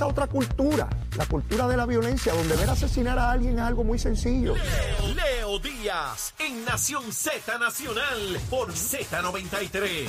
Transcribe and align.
esa 0.00 0.06
otra 0.06 0.26
cultura, 0.28 0.88
la 1.18 1.26
cultura 1.26 1.68
de 1.68 1.76
la 1.76 1.84
violencia, 1.84 2.32
donde 2.32 2.56
ver 2.56 2.70
asesinar 2.70 3.18
a 3.18 3.32
alguien 3.32 3.56
es 3.56 3.60
algo 3.60 3.84
muy 3.84 3.98
sencillo. 3.98 4.54
Leo, 4.54 5.14
Leo 5.14 5.58
Díaz 5.58 6.32
en 6.38 6.64
Nación 6.64 7.12
Z 7.12 7.58
Nacional 7.58 8.40
por 8.48 8.72
Z93. 8.72 10.08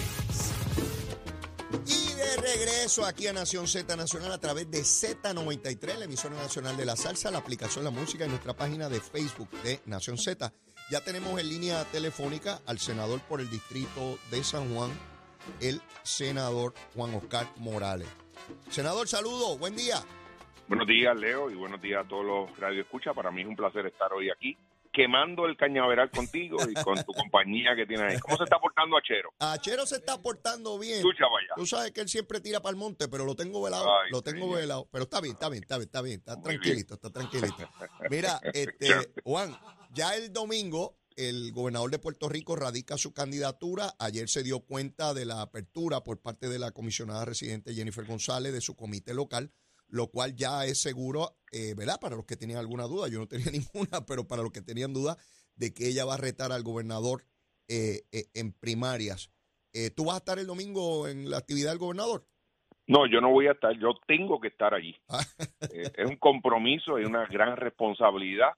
Y 1.87 2.13
de 2.13 2.37
regreso 2.37 3.05
aquí 3.05 3.27
a 3.27 3.33
Nación 3.33 3.67
Z 3.67 3.93
Nacional 3.97 4.31
a 4.31 4.37
través 4.37 4.71
de 4.71 4.79
Z93, 4.79 5.97
la 5.97 6.05
emisora 6.05 6.37
nacional 6.37 6.77
de 6.77 6.85
la 6.85 6.95
salsa, 6.95 7.29
la 7.29 7.39
aplicación 7.39 7.83
La 7.83 7.91
Música 7.91 8.25
y 8.25 8.29
nuestra 8.29 8.55
página 8.55 8.87
de 8.87 9.01
Facebook 9.01 9.49
de 9.63 9.81
Nación 9.87 10.17
Z. 10.17 10.53
Ya 10.89 11.01
tenemos 11.01 11.37
en 11.37 11.49
línea 11.49 11.83
telefónica 11.91 12.61
al 12.65 12.79
senador 12.79 13.19
por 13.27 13.41
el 13.41 13.49
distrito 13.49 14.17
de 14.31 14.41
San 14.41 14.73
Juan, 14.73 14.89
el 15.59 15.81
senador 16.03 16.73
Juan 16.95 17.13
Oscar 17.13 17.45
Morales. 17.57 18.07
Senador, 18.69 19.07
saludo, 19.07 19.57
buen 19.57 19.75
día. 19.75 20.01
Buenos 20.67 20.87
días, 20.87 21.15
Leo, 21.17 21.49
y 21.49 21.55
buenos 21.55 21.81
días 21.81 22.05
a 22.05 22.07
todos 22.07 22.25
los 22.25 22.57
radioescuchas. 22.57 23.13
Para 23.13 23.31
mí 23.31 23.41
es 23.41 23.47
un 23.47 23.55
placer 23.55 23.85
estar 23.85 24.11
hoy 24.13 24.29
aquí, 24.29 24.57
quemando 24.93 25.45
el 25.45 25.57
cañaveral 25.57 26.09
contigo 26.09 26.57
y 26.69 26.73
con 26.81 26.95
tu 27.03 27.11
compañía 27.13 27.75
que 27.75 27.85
tienes 27.85 28.13
ahí. 28.13 28.19
¿Cómo 28.19 28.37
se 28.37 28.45
está 28.45 28.57
portando 28.57 28.97
Achero? 28.97 29.33
Achero 29.39 29.85
se 29.85 29.97
está 29.97 30.21
portando 30.21 30.79
bien. 30.79 30.97
Escucha, 30.99 31.25
vaya. 31.25 31.53
Tú 31.57 31.65
sabes 31.65 31.91
que 31.91 32.01
él 32.01 32.07
siempre 32.07 32.39
tira 32.39 32.61
para 32.61 32.71
el 32.71 32.77
monte, 32.77 33.09
pero 33.09 33.25
lo 33.25 33.35
tengo 33.35 33.61
velado, 33.61 33.85
Ay, 33.99 34.11
lo 34.11 34.21
tengo 34.21 34.45
señor. 34.45 34.59
velado. 34.59 34.87
Pero 34.91 35.03
está 35.03 35.19
bien, 35.19 35.33
está 35.33 35.49
bien, 35.49 35.63
está 35.63 35.77
bien, 35.77 35.87
está 35.87 36.01
bien, 36.01 36.19
está 36.19 36.35
Muy 36.37 36.43
tranquilito, 36.43 36.93
está 36.93 37.09
tranquilito. 37.09 37.69
Mira, 38.09 38.39
este, 38.53 39.11
Juan, 39.25 39.57
ya 39.91 40.15
el 40.15 40.31
domingo 40.31 40.95
el 41.15 41.51
gobernador 41.51 41.91
de 41.91 41.99
Puerto 41.99 42.29
Rico 42.29 42.55
radica 42.55 42.97
su 42.97 43.13
candidatura. 43.13 43.93
Ayer 43.99 44.29
se 44.29 44.43
dio 44.43 44.61
cuenta 44.61 45.13
de 45.13 45.25
la 45.25 45.41
apertura 45.41 46.03
por 46.03 46.21
parte 46.21 46.49
de 46.49 46.59
la 46.59 46.71
comisionada 46.71 47.25
residente 47.25 47.73
Jennifer 47.73 48.05
González 48.05 48.53
de 48.53 48.61
su 48.61 48.75
comité 48.75 49.13
local, 49.13 49.51
lo 49.87 50.07
cual 50.07 50.35
ya 50.35 50.65
es 50.65 50.81
seguro, 50.81 51.37
eh, 51.51 51.73
¿verdad? 51.75 51.99
Para 51.99 52.15
los 52.15 52.25
que 52.25 52.37
tenían 52.37 52.59
alguna 52.59 52.83
duda, 52.83 53.07
yo 53.07 53.19
no 53.19 53.27
tenía 53.27 53.51
ninguna, 53.51 54.05
pero 54.05 54.27
para 54.27 54.41
los 54.41 54.51
que 54.51 54.61
tenían 54.61 54.93
duda 54.93 55.17
de 55.55 55.73
que 55.73 55.87
ella 55.87 56.05
va 56.05 56.15
a 56.15 56.17
retar 56.17 56.51
al 56.51 56.63
gobernador 56.63 57.25
eh, 57.67 58.01
eh, 58.11 58.25
en 58.33 58.53
primarias. 58.53 59.31
Eh, 59.73 59.89
¿Tú 59.89 60.05
vas 60.05 60.15
a 60.15 60.17
estar 60.17 60.39
el 60.39 60.47
domingo 60.47 61.07
en 61.07 61.29
la 61.29 61.37
actividad 61.37 61.69
del 61.69 61.79
gobernador? 61.79 62.25
No, 62.87 63.07
yo 63.07 63.21
no 63.21 63.29
voy 63.29 63.47
a 63.47 63.53
estar, 63.53 63.71
yo 63.79 63.93
tengo 64.05 64.39
que 64.41 64.49
estar 64.49 64.73
allí. 64.73 64.95
Ah. 65.07 65.21
Eh, 65.71 65.89
es 65.95 66.09
un 66.09 66.17
compromiso, 66.17 66.97
es 66.97 67.07
una 67.07 67.25
gran 67.25 67.55
responsabilidad. 67.55 68.49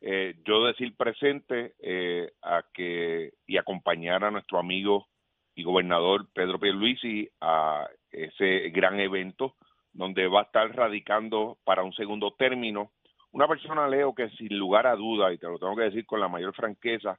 Eh, 0.00 0.36
yo 0.44 0.64
decir 0.64 0.96
presente 0.96 1.74
eh, 1.80 2.32
a 2.42 2.62
que 2.72 3.32
y 3.46 3.56
acompañar 3.56 4.24
a 4.24 4.30
nuestro 4.30 4.58
amigo 4.58 5.06
y 5.54 5.64
gobernador 5.64 6.28
Pedro 6.32 6.58
Pierluisi 6.58 7.28
a 7.40 7.86
ese 8.10 8.70
gran 8.70 9.00
evento 9.00 9.56
donde 9.92 10.28
va 10.28 10.40
a 10.40 10.44
estar 10.44 10.74
radicando 10.74 11.58
para 11.64 11.82
un 11.82 11.92
segundo 11.92 12.32
término 12.32 12.92
una 13.32 13.48
persona 13.48 13.88
Leo 13.88 14.14
que 14.14 14.30
sin 14.30 14.56
lugar 14.56 14.86
a 14.86 14.94
duda 14.94 15.32
y 15.32 15.38
te 15.38 15.46
lo 15.46 15.58
tengo 15.58 15.76
que 15.76 15.82
decir 15.82 16.06
con 16.06 16.20
la 16.20 16.28
mayor 16.28 16.54
franqueza 16.54 17.18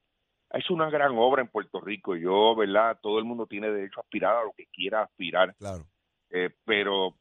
ha 0.52 0.58
hecho 0.58 0.74
una 0.74 0.90
gran 0.90 1.12
obra 1.18 1.42
en 1.42 1.50
Puerto 1.50 1.82
Rico 1.82 2.16
yo 2.16 2.56
verdad 2.56 3.00
todo 3.02 3.20
el 3.20 3.26
mundo 3.26 3.46
tiene 3.46 3.70
derecho 3.70 4.00
a 4.00 4.04
aspirar 4.04 4.38
a 4.38 4.44
lo 4.44 4.54
que 4.54 4.68
quiera 4.68 5.04
aspirar 5.04 5.54
Claro. 5.58 5.86
eh, 6.30 6.50
pero 6.66 7.16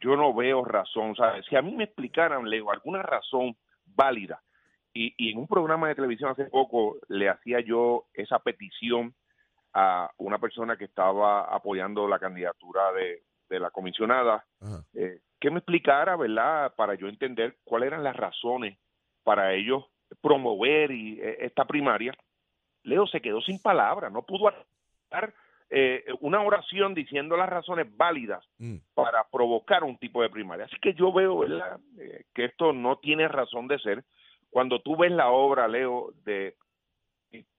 yo 0.00 0.16
no 0.16 0.34
veo 0.34 0.64
razón, 0.64 1.14
¿sabes? 1.14 1.44
Si 1.48 1.56
a 1.56 1.62
mí 1.62 1.74
me 1.74 1.84
explicaran, 1.84 2.48
Leo, 2.48 2.70
alguna 2.70 3.02
razón 3.02 3.56
válida, 3.84 4.42
y, 4.92 5.14
y 5.16 5.32
en 5.32 5.38
un 5.38 5.46
programa 5.46 5.88
de 5.88 5.94
televisión 5.94 6.30
hace 6.30 6.44
poco 6.46 6.98
le 7.08 7.28
hacía 7.28 7.60
yo 7.60 8.06
esa 8.14 8.38
petición 8.38 9.14
a 9.72 10.10
una 10.18 10.38
persona 10.38 10.76
que 10.76 10.84
estaba 10.86 11.44
apoyando 11.44 12.08
la 12.08 12.18
candidatura 12.18 12.92
de, 12.92 13.22
de 13.48 13.60
la 13.60 13.70
comisionada, 13.70 14.44
eh, 14.94 15.20
que 15.38 15.50
me 15.50 15.58
explicara, 15.58 16.16
¿verdad?, 16.16 16.74
para 16.76 16.94
yo 16.94 17.08
entender 17.08 17.56
cuáles 17.64 17.88
eran 17.88 18.02
las 18.02 18.16
razones 18.16 18.78
para 19.22 19.52
ellos 19.54 19.84
promover 20.20 20.90
y, 20.90 21.20
eh, 21.20 21.36
esta 21.40 21.64
primaria. 21.64 22.12
Leo 22.82 23.06
se 23.06 23.20
quedó 23.20 23.40
sin 23.42 23.60
palabras, 23.60 24.10
no 24.12 24.22
pudo 24.22 24.52
dar 25.10 25.32
eh, 25.72 26.04
una 26.20 26.42
oración 26.42 26.94
diciendo 26.94 27.36
las 27.36 27.48
razones 27.48 27.86
válidas 27.96 28.44
Mm. 28.58 28.78
para 28.94 29.24
provocar 29.30 29.84
un 29.84 29.96
tipo 29.98 30.20
de 30.20 30.28
primaria. 30.30 30.64
Así 30.64 30.76
que 30.82 30.94
yo 30.94 31.12
veo 31.12 31.38
¿verdad? 31.38 31.78
Eh, 31.98 32.24
que 32.34 32.46
esto 32.46 32.72
no 32.72 32.98
tiene 32.98 33.28
razón 33.28 33.68
de 33.68 33.78
ser. 33.78 34.04
Cuando 34.50 34.80
tú 34.80 34.96
ves 34.96 35.12
la 35.12 35.30
obra, 35.30 35.68
Leo, 35.68 36.12
de 36.24 36.56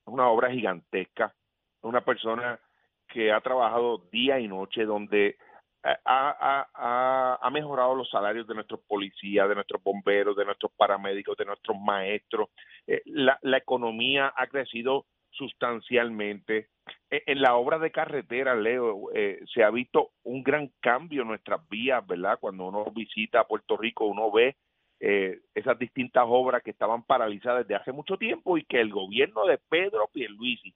una 0.05 0.27
obra 0.29 0.51
gigantesca, 0.51 1.33
una 1.81 2.01
persona 2.03 2.59
que 3.07 3.31
ha 3.31 3.41
trabajado 3.41 3.99
día 4.11 4.39
y 4.39 4.47
noche, 4.47 4.85
donde 4.85 5.37
ha, 5.83 5.97
ha- 6.05 6.69
ha- 6.73 7.39
ha 7.41 7.49
mejorado 7.49 7.95
los 7.95 8.09
salarios 8.09 8.47
de 8.47 8.53
nuestros 8.55 8.81
policías, 8.81 9.49
de 9.49 9.55
nuestros 9.55 9.81
bomberos, 9.83 10.35
de 10.35 10.45
nuestros 10.45 10.71
paramédicos, 10.73 11.35
de 11.37 11.45
nuestros 11.45 11.77
maestros. 11.79 12.49
Eh, 12.87 13.01
la, 13.05 13.37
la 13.41 13.57
economía 13.57 14.31
ha 14.35 14.47
crecido 14.47 15.05
sustancialmente. 15.31 16.67
Eh, 17.09 17.23
En 17.25 17.41
la 17.41 17.55
obra 17.55 17.79
de 17.79 17.91
carretera, 17.91 18.53
Leo, 18.55 19.11
eh, 19.13 19.39
se 19.53 19.63
ha 19.63 19.71
visto 19.71 20.11
un 20.23 20.43
gran 20.43 20.71
cambio 20.81 21.21
en 21.23 21.29
nuestras 21.29 21.67
vías, 21.69 22.05
¿verdad? 22.05 22.37
Cuando 22.39 22.67
uno 22.67 22.85
visita 22.93 23.43
Puerto 23.47 23.77
Rico, 23.77 24.05
uno 24.05 24.31
ve 24.31 24.55
eh, 25.03 25.39
esas 25.55 25.79
distintas 25.79 26.23
obras 26.27 26.61
que 26.61 26.69
estaban 26.69 27.01
paralizadas 27.01 27.65
desde 27.65 27.81
hace 27.81 27.91
mucho 27.91 28.17
tiempo 28.17 28.55
y 28.55 28.65
que 28.65 28.79
el 28.79 28.91
gobierno 28.91 29.47
de 29.47 29.57
Pedro 29.57 30.07
Pierluisi 30.13 30.75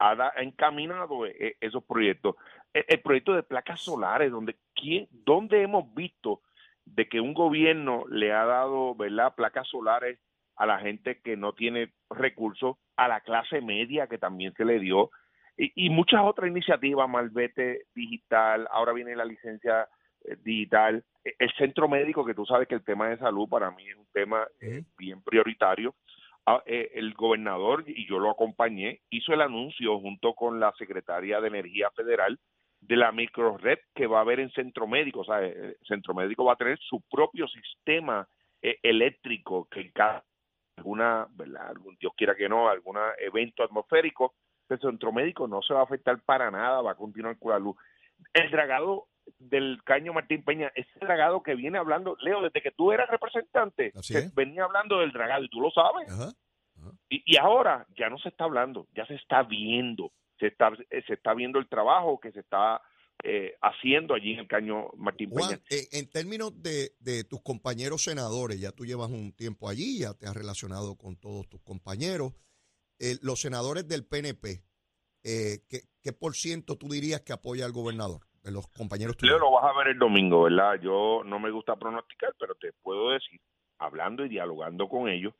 ha, 0.00 0.32
ha 0.34 0.42
encaminado 0.42 1.26
eh, 1.26 1.56
esos 1.60 1.84
proyectos. 1.84 2.34
El, 2.74 3.00
proyecto 3.02 3.34
de 3.34 3.44
placas 3.44 3.80
solares, 3.80 4.32
donde 4.32 4.56
¿quién, 4.74 5.06
¿dónde 5.12 5.62
hemos 5.62 5.94
visto 5.94 6.40
de 6.84 7.08
que 7.08 7.20
un 7.20 7.34
gobierno 7.34 8.02
le 8.08 8.32
ha 8.32 8.44
dado, 8.44 8.96
¿verdad?, 8.96 9.36
placas 9.36 9.68
solares 9.68 10.18
a 10.56 10.66
la 10.66 10.80
gente 10.80 11.20
que 11.20 11.36
no 11.36 11.52
tiene 11.52 11.92
recursos, 12.10 12.78
a 12.96 13.06
la 13.06 13.20
clase 13.20 13.60
media 13.60 14.08
que 14.08 14.18
también 14.18 14.54
se 14.54 14.64
le 14.64 14.80
dio, 14.80 15.10
y, 15.56 15.86
y 15.86 15.90
muchas 15.90 16.22
otras 16.24 16.50
iniciativas, 16.50 17.08
Malvete 17.08 17.84
Digital, 17.94 18.66
ahora 18.72 18.92
viene 18.92 19.14
la 19.14 19.24
licencia 19.24 19.82
eh, 19.82 19.86
digital, 20.44 21.04
Eh, 21.24 21.34
el 21.38 21.52
centro 21.52 21.88
médico, 21.88 22.24
que 22.24 22.34
tú 22.34 22.44
sabes 22.44 22.68
que 22.68 22.74
el 22.74 22.84
tema 22.84 23.08
de 23.08 23.18
salud 23.18 23.48
para 23.48 23.70
mí 23.70 23.88
es 23.88 23.96
un 23.96 24.06
tema 24.12 24.46
eh, 24.60 24.82
bien 24.98 25.22
prioritario. 25.22 25.94
Ah, 26.44 26.62
eh, 26.66 26.90
el 26.94 27.14
gobernador, 27.14 27.84
y 27.86 28.06
yo 28.08 28.18
lo 28.18 28.30
acompañé, 28.30 29.00
hizo 29.10 29.32
el 29.32 29.42
anuncio 29.42 30.00
junto 30.00 30.34
con 30.34 30.58
la 30.58 30.72
secretaria 30.72 31.40
de 31.40 31.48
Energía 31.48 31.90
Federal 31.92 32.38
de 32.80 32.96
la 32.96 33.12
microred 33.12 33.78
que 33.94 34.08
va 34.08 34.18
a 34.18 34.22
haber 34.22 34.40
en 34.40 34.50
Centro 34.50 34.88
Médico. 34.88 35.20
O 35.20 35.24
sea, 35.24 35.40
el 35.40 35.76
Centro 35.86 36.14
Médico 36.14 36.44
va 36.44 36.54
a 36.54 36.56
tener 36.56 36.78
su 36.80 37.00
propio 37.08 37.46
sistema 37.46 38.26
eh, 38.60 38.78
eléctrico 38.82 39.68
que 39.70 39.82
en 39.82 39.92
cada 39.92 40.24
alguna, 40.78 41.28
¿verdad? 41.30 41.68
Algún, 41.68 41.96
Dios 42.00 42.12
quiera 42.16 42.34
que 42.34 42.48
no, 42.48 42.68
algún 42.68 42.96
evento 43.18 43.62
atmosférico, 43.62 44.34
el 44.68 44.80
Centro 44.80 45.12
Médico 45.12 45.46
no 45.46 45.62
se 45.62 45.74
va 45.74 45.80
a 45.80 45.84
afectar 45.84 46.20
para 46.24 46.50
nada, 46.50 46.80
va 46.80 46.92
a 46.92 46.96
continuar 46.96 47.38
con 47.38 47.52
la 47.52 47.58
luz. 47.58 47.76
El 48.32 48.50
dragado 48.50 49.06
del 49.38 49.82
Caño 49.84 50.12
Martín 50.12 50.44
Peña, 50.44 50.72
ese 50.74 50.98
dragado 51.00 51.42
que 51.42 51.54
viene 51.54 51.78
hablando, 51.78 52.16
Leo, 52.20 52.42
desde 52.42 52.62
que 52.62 52.70
tú 52.70 52.92
eras 52.92 53.08
representante, 53.10 53.92
venía 54.34 54.64
hablando 54.64 54.98
del 54.98 55.12
dragado 55.12 55.44
y 55.44 55.48
tú 55.48 55.60
lo 55.60 55.70
sabes. 55.70 56.10
Ajá. 56.10 56.32
Y, 57.08 57.22
y 57.24 57.36
ahora 57.36 57.86
ya 57.96 58.08
no 58.08 58.18
se 58.18 58.28
está 58.28 58.44
hablando, 58.44 58.88
ya 58.94 59.06
se 59.06 59.14
está 59.14 59.42
viendo, 59.42 60.12
se 60.38 60.48
está, 60.48 60.72
eh, 60.90 61.02
se 61.06 61.14
está 61.14 61.34
viendo 61.34 61.58
el 61.58 61.68
trabajo 61.68 62.18
que 62.18 62.32
se 62.32 62.40
está 62.40 62.82
eh, 63.24 63.54
haciendo 63.62 64.14
allí 64.14 64.32
en 64.32 64.40
el 64.40 64.48
Caño 64.48 64.90
Martín 64.96 65.30
Peña. 65.30 65.60
Eh, 65.70 65.86
en 65.92 66.10
términos 66.10 66.60
de, 66.60 66.92
de 66.98 67.22
tus 67.22 67.40
compañeros 67.40 68.02
senadores, 68.02 68.60
ya 68.60 68.72
tú 68.72 68.84
llevas 68.84 69.10
un 69.10 69.32
tiempo 69.32 69.68
allí, 69.68 70.00
ya 70.00 70.14
te 70.14 70.26
has 70.26 70.34
relacionado 70.34 70.96
con 70.96 71.16
todos 71.16 71.48
tus 71.48 71.60
compañeros. 71.62 72.32
Eh, 72.98 73.18
los 73.22 73.40
senadores 73.40 73.86
del 73.86 74.04
PNP, 74.04 74.64
¿qué, 75.22 75.82
qué 76.02 76.12
por 76.12 76.34
ciento 76.34 76.76
tú 76.76 76.88
dirías 76.88 77.20
que 77.20 77.32
apoya 77.32 77.64
al 77.64 77.72
gobernador? 77.72 78.26
Los 78.44 78.66
compañeros 78.68 79.16
tuyos. 79.16 79.36
Leo, 79.36 79.44
lo 79.50 79.52
vas 79.52 79.64
a 79.72 79.78
ver 79.78 79.88
el 79.88 79.98
domingo, 79.98 80.42
¿verdad? 80.42 80.80
Yo 80.82 81.22
no 81.24 81.38
me 81.38 81.50
gusta 81.50 81.76
pronosticar, 81.76 82.34
pero 82.38 82.54
te 82.56 82.72
puedo 82.82 83.10
decir, 83.10 83.40
hablando 83.78 84.24
y 84.24 84.28
dialogando 84.28 84.88
con 84.88 85.08
ellos, 85.08 85.32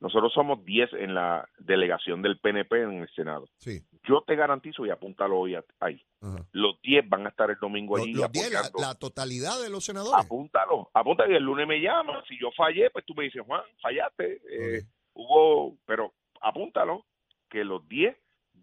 nosotros 0.00 0.32
somos 0.32 0.64
10 0.64 0.92
en 0.94 1.14
la 1.14 1.48
delegación 1.58 2.22
del 2.22 2.38
PNP 2.38 2.82
en 2.82 2.92
el 3.02 3.08
Senado. 3.14 3.48
Sí. 3.56 3.82
Yo 4.08 4.22
te 4.26 4.36
garantizo, 4.36 4.86
y 4.86 4.90
apúntalo 4.90 5.40
hoy 5.40 5.56
ahí, 5.80 6.00
Ajá. 6.22 6.46
los 6.52 6.80
10 6.82 7.08
van 7.08 7.26
a 7.26 7.30
estar 7.30 7.50
el 7.50 7.58
domingo 7.58 7.96
Los, 7.96 8.06
allí 8.06 8.14
los 8.14 8.30
diez, 8.30 8.52
la, 8.52 8.60
apoyando. 8.60 8.80
la 8.80 8.94
totalidad 8.94 9.60
de 9.60 9.70
los 9.70 9.84
senadores. 9.84 10.24
Apúntalo, 10.24 10.88
apúntalo 10.94 11.32
y 11.32 11.36
el 11.36 11.42
lunes 11.42 11.66
me 11.66 11.80
llama. 11.80 12.22
Si 12.28 12.38
yo 12.40 12.50
fallé, 12.56 12.90
pues 12.90 13.04
tú 13.04 13.14
me 13.14 13.24
dices, 13.24 13.42
Juan, 13.44 13.62
fallaste. 13.82 14.40
Eh. 14.50 14.82
Hubo, 15.14 15.76
pero 15.84 16.14
apúntalo, 16.40 17.04
que 17.50 17.64
los 17.64 17.86
10 17.88 18.16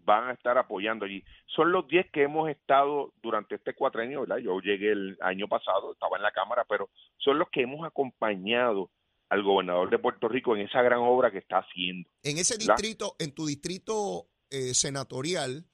van 0.06 0.28
a 0.28 0.32
estar 0.32 0.56
apoyando 0.56 1.04
allí. 1.04 1.22
Son 1.46 1.72
los 1.72 1.86
10 1.88 2.10
que 2.12 2.22
hemos 2.22 2.48
estado 2.48 3.12
durante 3.20 3.56
este 3.56 3.74
cuatrenio, 3.74 4.20
¿verdad? 4.20 4.38
Yo 4.38 4.60
llegué 4.60 4.92
el 4.92 5.18
año 5.20 5.48
pasado, 5.48 5.92
estaba 5.92 6.16
en 6.16 6.22
la 6.22 6.30
Cámara, 6.30 6.64
pero 6.68 6.88
son 7.18 7.38
los 7.38 7.50
que 7.50 7.62
hemos 7.62 7.84
acompañado 7.84 8.90
al 9.28 9.42
gobernador 9.42 9.90
de 9.90 9.98
Puerto 9.98 10.28
Rico 10.28 10.54
en 10.54 10.62
esa 10.62 10.80
gran 10.82 11.00
obra 11.00 11.32
que 11.32 11.38
está 11.38 11.58
haciendo. 11.58 12.08
En 12.22 12.38
ese 12.38 12.56
¿verdad? 12.56 12.76
distrito, 12.76 13.16
en 13.18 13.34
tu 13.34 13.46
distrito 13.46 14.28
eh, 14.50 14.72
senatorial, 14.72 15.66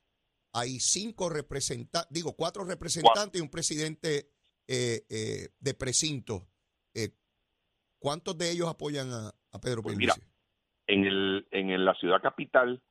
hay 0.54 0.80
cinco 0.80 1.28
representantes, 1.28 2.10
digo, 2.10 2.34
cuatro 2.34 2.64
representantes 2.64 3.38
y 3.38 3.44
un 3.44 3.50
presidente 3.50 4.30
eh, 4.66 5.02
eh, 5.10 5.48
de 5.60 5.74
precinto, 5.74 6.48
¿cuántos 7.98 8.36
de 8.36 8.50
ellos 8.50 8.68
apoyan 8.68 9.08
a, 9.12 9.32
Pedro 9.60 9.82
pues 9.82 9.96
Pierluisi? 9.96 10.20
en, 10.86 11.04
el, 11.04 11.46
en 11.50 11.84
la 11.84 11.94
ciudad 11.94 12.20
capital, 12.20 12.82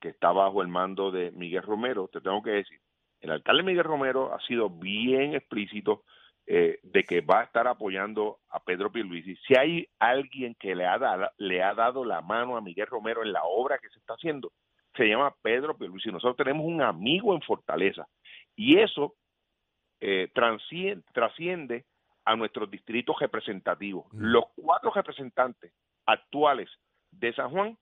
que 0.00 0.08
está 0.08 0.32
bajo 0.32 0.62
el 0.62 0.68
mando 0.68 1.10
de 1.10 1.30
Miguel 1.32 1.62
Romero, 1.62 2.08
te 2.08 2.20
tengo 2.20 2.42
que 2.42 2.50
decir, 2.50 2.80
el 3.20 3.30
alcalde 3.30 3.62
Miguel 3.62 3.84
Romero 3.84 4.34
ha 4.34 4.40
sido 4.40 4.68
bien 4.68 5.34
explícito 5.34 6.02
de 6.46 7.02
que 7.02 7.22
va 7.22 7.40
a 7.40 7.44
estar 7.44 7.66
apoyando 7.66 8.38
a 8.50 8.60
Pedro 8.60 8.92
Pierluisi. 8.92 9.34
Si 9.48 9.56
hay 9.56 9.88
alguien 9.98 10.54
que 10.54 10.76
le 10.76 10.86
ha, 10.86 10.96
dado, 10.96 11.28
le 11.38 11.60
ha 11.60 11.74
dado 11.74 12.04
la 12.04 12.20
mano 12.20 12.56
a 12.56 12.60
Miguel 12.60 12.86
Romero 12.86 13.24
en 13.24 13.32
la 13.32 13.42
obra 13.42 13.78
que 13.78 13.88
se 13.88 13.98
está 13.98 14.14
haciendo, 14.14 14.52
se 14.96 15.08
llama 15.08 15.34
Pedro 15.42 15.76
Pierluisi. 15.76 16.12
Nosotros 16.12 16.36
tenemos 16.36 16.64
un 16.64 16.82
amigo 16.82 17.34
en 17.34 17.42
Fortaleza 17.42 18.06
y 18.54 18.78
eso 18.78 19.14
eh, 20.00 20.30
trasciende, 20.32 21.84
a 22.24 22.34
nuestros 22.34 22.68
distritos 22.68 23.16
representativos. 23.20 24.06
Mm. 24.12 24.18
Los 24.18 24.44
cuatro 24.56 24.90
representantes 24.90 25.72
actuales 26.06 26.68
de 27.12 27.32
San 27.32 27.50
Juan 27.50 27.78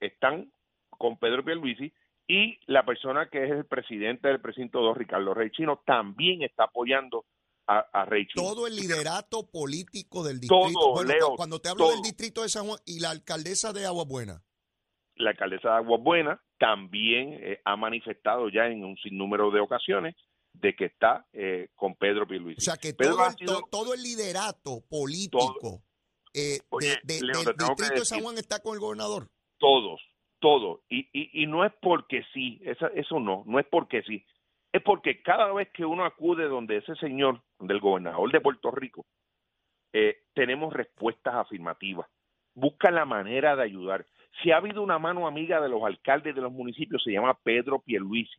están 0.00 0.52
con 1.00 1.16
Pedro 1.16 1.42
Pierluisi 1.42 1.90
y 2.28 2.58
la 2.66 2.84
persona 2.84 3.30
que 3.30 3.42
es 3.44 3.50
el 3.50 3.64
presidente 3.64 4.28
del 4.28 4.40
precinto 4.40 4.80
2, 4.80 4.98
Ricardo 4.98 5.32
Rey 5.32 5.50
Chino, 5.50 5.80
también 5.86 6.42
está 6.42 6.64
apoyando 6.64 7.24
a, 7.66 7.78
a 7.92 8.04
Rey 8.04 8.26
Chino. 8.26 8.44
Todo 8.44 8.66
el 8.66 8.76
liderato 8.76 9.50
político 9.50 10.22
del 10.22 10.38
distrito. 10.40 10.94
cuando 11.36 11.58
te 11.58 11.70
hablo 11.70 11.90
del 11.90 12.02
distrito 12.02 12.42
de 12.42 12.50
San 12.50 12.66
Juan 12.66 12.78
y 12.84 13.00
la 13.00 13.10
alcaldesa 13.10 13.72
de 13.72 13.86
Agua 13.86 14.04
Buena 14.04 14.44
la 15.20 15.30
alcaldesa 15.30 15.70
de 15.70 15.76
Aguas 15.76 16.02
Buenas 16.02 16.40
también 16.58 17.38
eh, 17.40 17.60
ha 17.64 17.76
manifestado 17.76 18.48
ya 18.48 18.66
en 18.66 18.84
un 18.84 18.96
sinnúmero 18.98 19.50
de 19.50 19.60
ocasiones 19.60 20.14
de 20.52 20.74
que 20.74 20.86
está 20.86 21.26
eh, 21.32 21.68
con 21.74 21.94
Pedro 21.94 22.26
Pierluisi. 22.26 22.58
O 22.58 22.64
sea 22.64 22.76
que 22.76 22.92
todo, 22.92 23.26
el, 23.26 23.46
todo, 23.70 23.94
el 23.94 24.02
liderato 24.02 24.82
político 24.88 25.82
eh, 26.34 26.58
del 27.04 27.20
distrito 27.20 27.94
de 27.94 28.04
San 28.04 28.20
Juan 28.20 28.36
está 28.36 28.60
con 28.60 28.74
el 28.74 28.80
gobernador. 28.80 29.28
Todos, 29.58 30.00
todos. 30.40 30.80
Y, 30.88 31.08
y, 31.12 31.42
y 31.42 31.46
no 31.46 31.64
es 31.64 31.72
porque 31.80 32.24
sí, 32.32 32.60
eso, 32.64 32.88
eso 32.88 33.20
no, 33.20 33.44
no 33.46 33.58
es 33.58 33.66
porque 33.66 34.02
sí. 34.02 34.24
Es 34.72 34.82
porque 34.82 35.22
cada 35.22 35.52
vez 35.52 35.68
que 35.70 35.84
uno 35.84 36.04
acude 36.04 36.48
donde 36.48 36.76
ese 36.76 36.94
señor, 36.96 37.40
del 37.58 37.80
gobernador 37.80 38.30
de 38.30 38.40
Puerto 38.40 38.70
Rico, 38.70 39.04
tenemos 40.34 40.72
respuestas 40.72 41.34
afirmativas. 41.34 42.08
Busca 42.54 42.90
la 42.90 43.04
manera 43.04 43.56
de 43.56 43.62
ayudar. 43.62 44.06
Si 44.42 44.50
ha 44.50 44.56
habido 44.56 44.82
una 44.82 44.98
mano 44.98 45.26
amiga 45.26 45.60
de 45.60 45.68
los 45.68 45.82
alcaldes 45.82 46.34
de 46.34 46.40
los 46.40 46.52
municipios, 46.52 47.02
se 47.02 47.12
llama 47.12 47.38
Pedro 47.42 47.80
Pierluisi. 47.80 48.38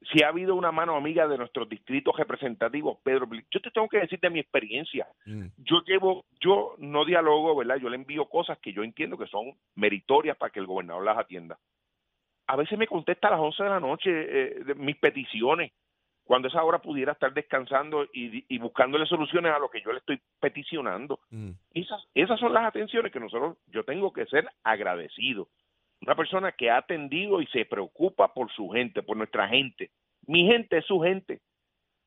Si 0.00 0.22
ha 0.22 0.28
habido 0.28 0.54
una 0.54 0.70
mano 0.70 0.96
amiga 0.96 1.26
de 1.26 1.36
nuestros 1.36 1.68
distritos 1.68 2.16
representativos, 2.16 2.98
Pedro. 3.02 3.28
Yo 3.50 3.60
te 3.60 3.70
tengo 3.70 3.88
que 3.88 3.98
decir 3.98 4.20
de 4.20 4.30
mi 4.30 4.38
experiencia. 4.38 5.08
Mm. 5.26 5.46
Yo 5.58 5.82
llevo, 5.86 6.24
yo 6.40 6.74
no 6.78 7.04
dialogo, 7.04 7.56
¿verdad? 7.56 7.76
Yo 7.76 7.88
le 7.88 7.96
envío 7.96 8.26
cosas 8.26 8.58
que 8.58 8.72
yo 8.72 8.84
entiendo 8.84 9.18
que 9.18 9.26
son 9.26 9.52
meritorias 9.74 10.36
para 10.36 10.50
que 10.50 10.60
el 10.60 10.66
gobernador 10.66 11.04
las 11.04 11.18
atienda. 11.18 11.58
A 12.46 12.56
veces 12.56 12.78
me 12.78 12.86
contesta 12.86 13.28
a 13.28 13.32
las 13.32 13.40
11 13.40 13.62
de 13.62 13.68
la 13.68 13.80
noche 13.80 14.10
eh, 14.10 14.74
mis 14.76 14.96
peticiones 14.96 15.72
cuando 16.28 16.48
esa 16.48 16.62
hora 16.62 16.78
pudiera 16.78 17.12
estar 17.12 17.32
descansando 17.32 18.06
y, 18.12 18.58
buscándole 18.58 19.06
soluciones 19.06 19.50
a 19.50 19.58
lo 19.58 19.70
que 19.70 19.80
yo 19.80 19.92
le 19.92 19.98
estoy 19.98 20.20
peticionando. 20.38 21.20
Mm. 21.30 21.52
Esas, 21.72 22.04
esas 22.14 22.38
son 22.38 22.52
las 22.52 22.66
atenciones 22.66 23.10
que 23.10 23.18
nosotros, 23.18 23.56
yo 23.66 23.82
tengo 23.84 24.12
que 24.12 24.26
ser 24.26 24.46
agradecido. 24.62 25.48
Una 26.00 26.14
persona 26.14 26.52
que 26.52 26.70
ha 26.70 26.78
atendido 26.78 27.40
y 27.40 27.46
se 27.48 27.64
preocupa 27.64 28.32
por 28.32 28.50
su 28.52 28.68
gente, 28.68 29.02
por 29.02 29.16
nuestra 29.16 29.48
gente. 29.48 29.90
Mi 30.26 30.46
gente 30.46 30.78
es 30.78 30.86
su 30.86 31.00
gente. 31.00 31.40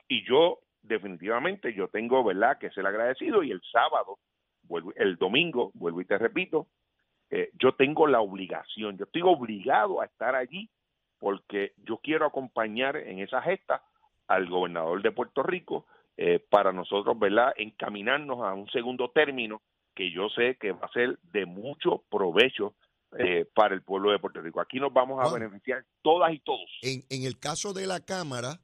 Y 0.07 0.25
yo, 0.25 0.59
definitivamente, 0.81 1.73
yo 1.73 1.88
tengo, 1.88 2.23
¿verdad?, 2.23 2.57
que 2.57 2.71
ser 2.71 2.85
agradecido. 2.85 3.43
Y 3.43 3.51
el 3.51 3.61
sábado, 3.71 4.17
vuelvo, 4.63 4.93
el 4.95 5.17
domingo, 5.17 5.71
vuelvo 5.73 6.01
y 6.01 6.05
te 6.05 6.17
repito, 6.17 6.67
eh, 7.29 7.49
yo 7.53 7.73
tengo 7.73 8.07
la 8.07 8.19
obligación, 8.19 8.97
yo 8.97 9.05
estoy 9.05 9.21
obligado 9.21 10.01
a 10.01 10.05
estar 10.05 10.35
allí 10.35 10.69
porque 11.17 11.73
yo 11.77 11.97
quiero 11.97 12.25
acompañar 12.25 12.97
en 12.97 13.19
esa 13.19 13.41
gesta 13.41 13.83
al 14.27 14.49
gobernador 14.49 15.01
de 15.01 15.11
Puerto 15.11 15.44
Rico 15.44 15.85
eh, 16.17 16.39
para 16.49 16.73
nosotros, 16.73 17.17
¿verdad?, 17.17 17.53
encaminarnos 17.57 18.41
a 18.44 18.53
un 18.53 18.69
segundo 18.69 19.11
término 19.11 19.61
que 19.95 20.11
yo 20.11 20.29
sé 20.29 20.55
que 20.55 20.71
va 20.71 20.87
a 20.87 20.91
ser 20.91 21.17
de 21.31 21.45
mucho 21.45 22.03
provecho 22.09 22.73
eh, 23.19 23.45
para 23.53 23.75
el 23.75 23.83
pueblo 23.83 24.11
de 24.11 24.19
Puerto 24.19 24.41
Rico. 24.41 24.61
Aquí 24.61 24.79
nos 24.79 24.93
vamos 24.93 25.19
a 25.25 25.31
beneficiar 25.33 25.85
todas 26.01 26.33
y 26.33 26.39
todos. 26.39 26.69
En, 26.81 27.03
en, 27.09 27.23
el 27.23 27.39
caso 27.39 27.73
de 27.73 27.87
la 27.87 27.99
Cámara, 27.99 28.61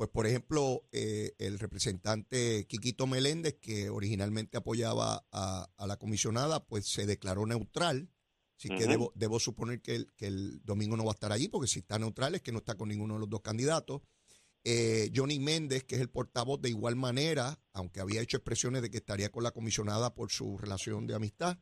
pues 0.00 0.08
por 0.08 0.26
ejemplo, 0.26 0.84
eh, 0.92 1.32
el 1.38 1.58
representante 1.58 2.66
Quiquito 2.66 3.06
Meléndez, 3.06 3.58
que 3.60 3.90
originalmente 3.90 4.56
apoyaba 4.56 5.26
a, 5.30 5.68
la 5.86 5.96
comisionada, 5.98 6.64
pues 6.64 6.86
se 6.86 7.04
declaró 7.04 7.44
neutral. 7.44 8.08
Así 8.56 8.68
que 8.68 8.86
debo, 8.86 9.12
debo 9.14 9.38
suponer 9.38 9.82
que 9.82 9.96
el, 9.96 10.12
que 10.16 10.26
el 10.26 10.62
domingo 10.64 10.96
no 10.96 11.04
va 11.04 11.10
a 11.10 11.14
estar 11.14 11.32
allí, 11.32 11.48
porque 11.48 11.66
si 11.66 11.80
está 11.80 11.98
neutral 11.98 12.34
es 12.34 12.42
que 12.42 12.50
no 12.50 12.58
está 12.58 12.76
con 12.76 12.88
ninguno 12.88 13.14
de 13.14 13.20
los 13.20 13.28
dos 13.28 13.42
candidatos. 13.42 14.00
Eh, 14.64 15.10
Johnny 15.14 15.38
Méndez, 15.38 15.84
que 15.84 15.96
es 15.96 16.00
el 16.00 16.10
portavoz 16.10 16.60
de 16.60 16.68
igual 16.68 16.96
manera, 16.96 17.58
aunque 17.72 18.00
había 18.00 18.20
hecho 18.20 18.36
expresiones 18.36 18.82
de 18.82 18.90
que 18.90 18.98
estaría 18.98 19.30
con 19.30 19.42
la 19.42 19.52
comisionada 19.52 20.14
por 20.14 20.30
su 20.30 20.58
relación 20.58 21.06
de 21.06 21.14
amistad, 21.14 21.58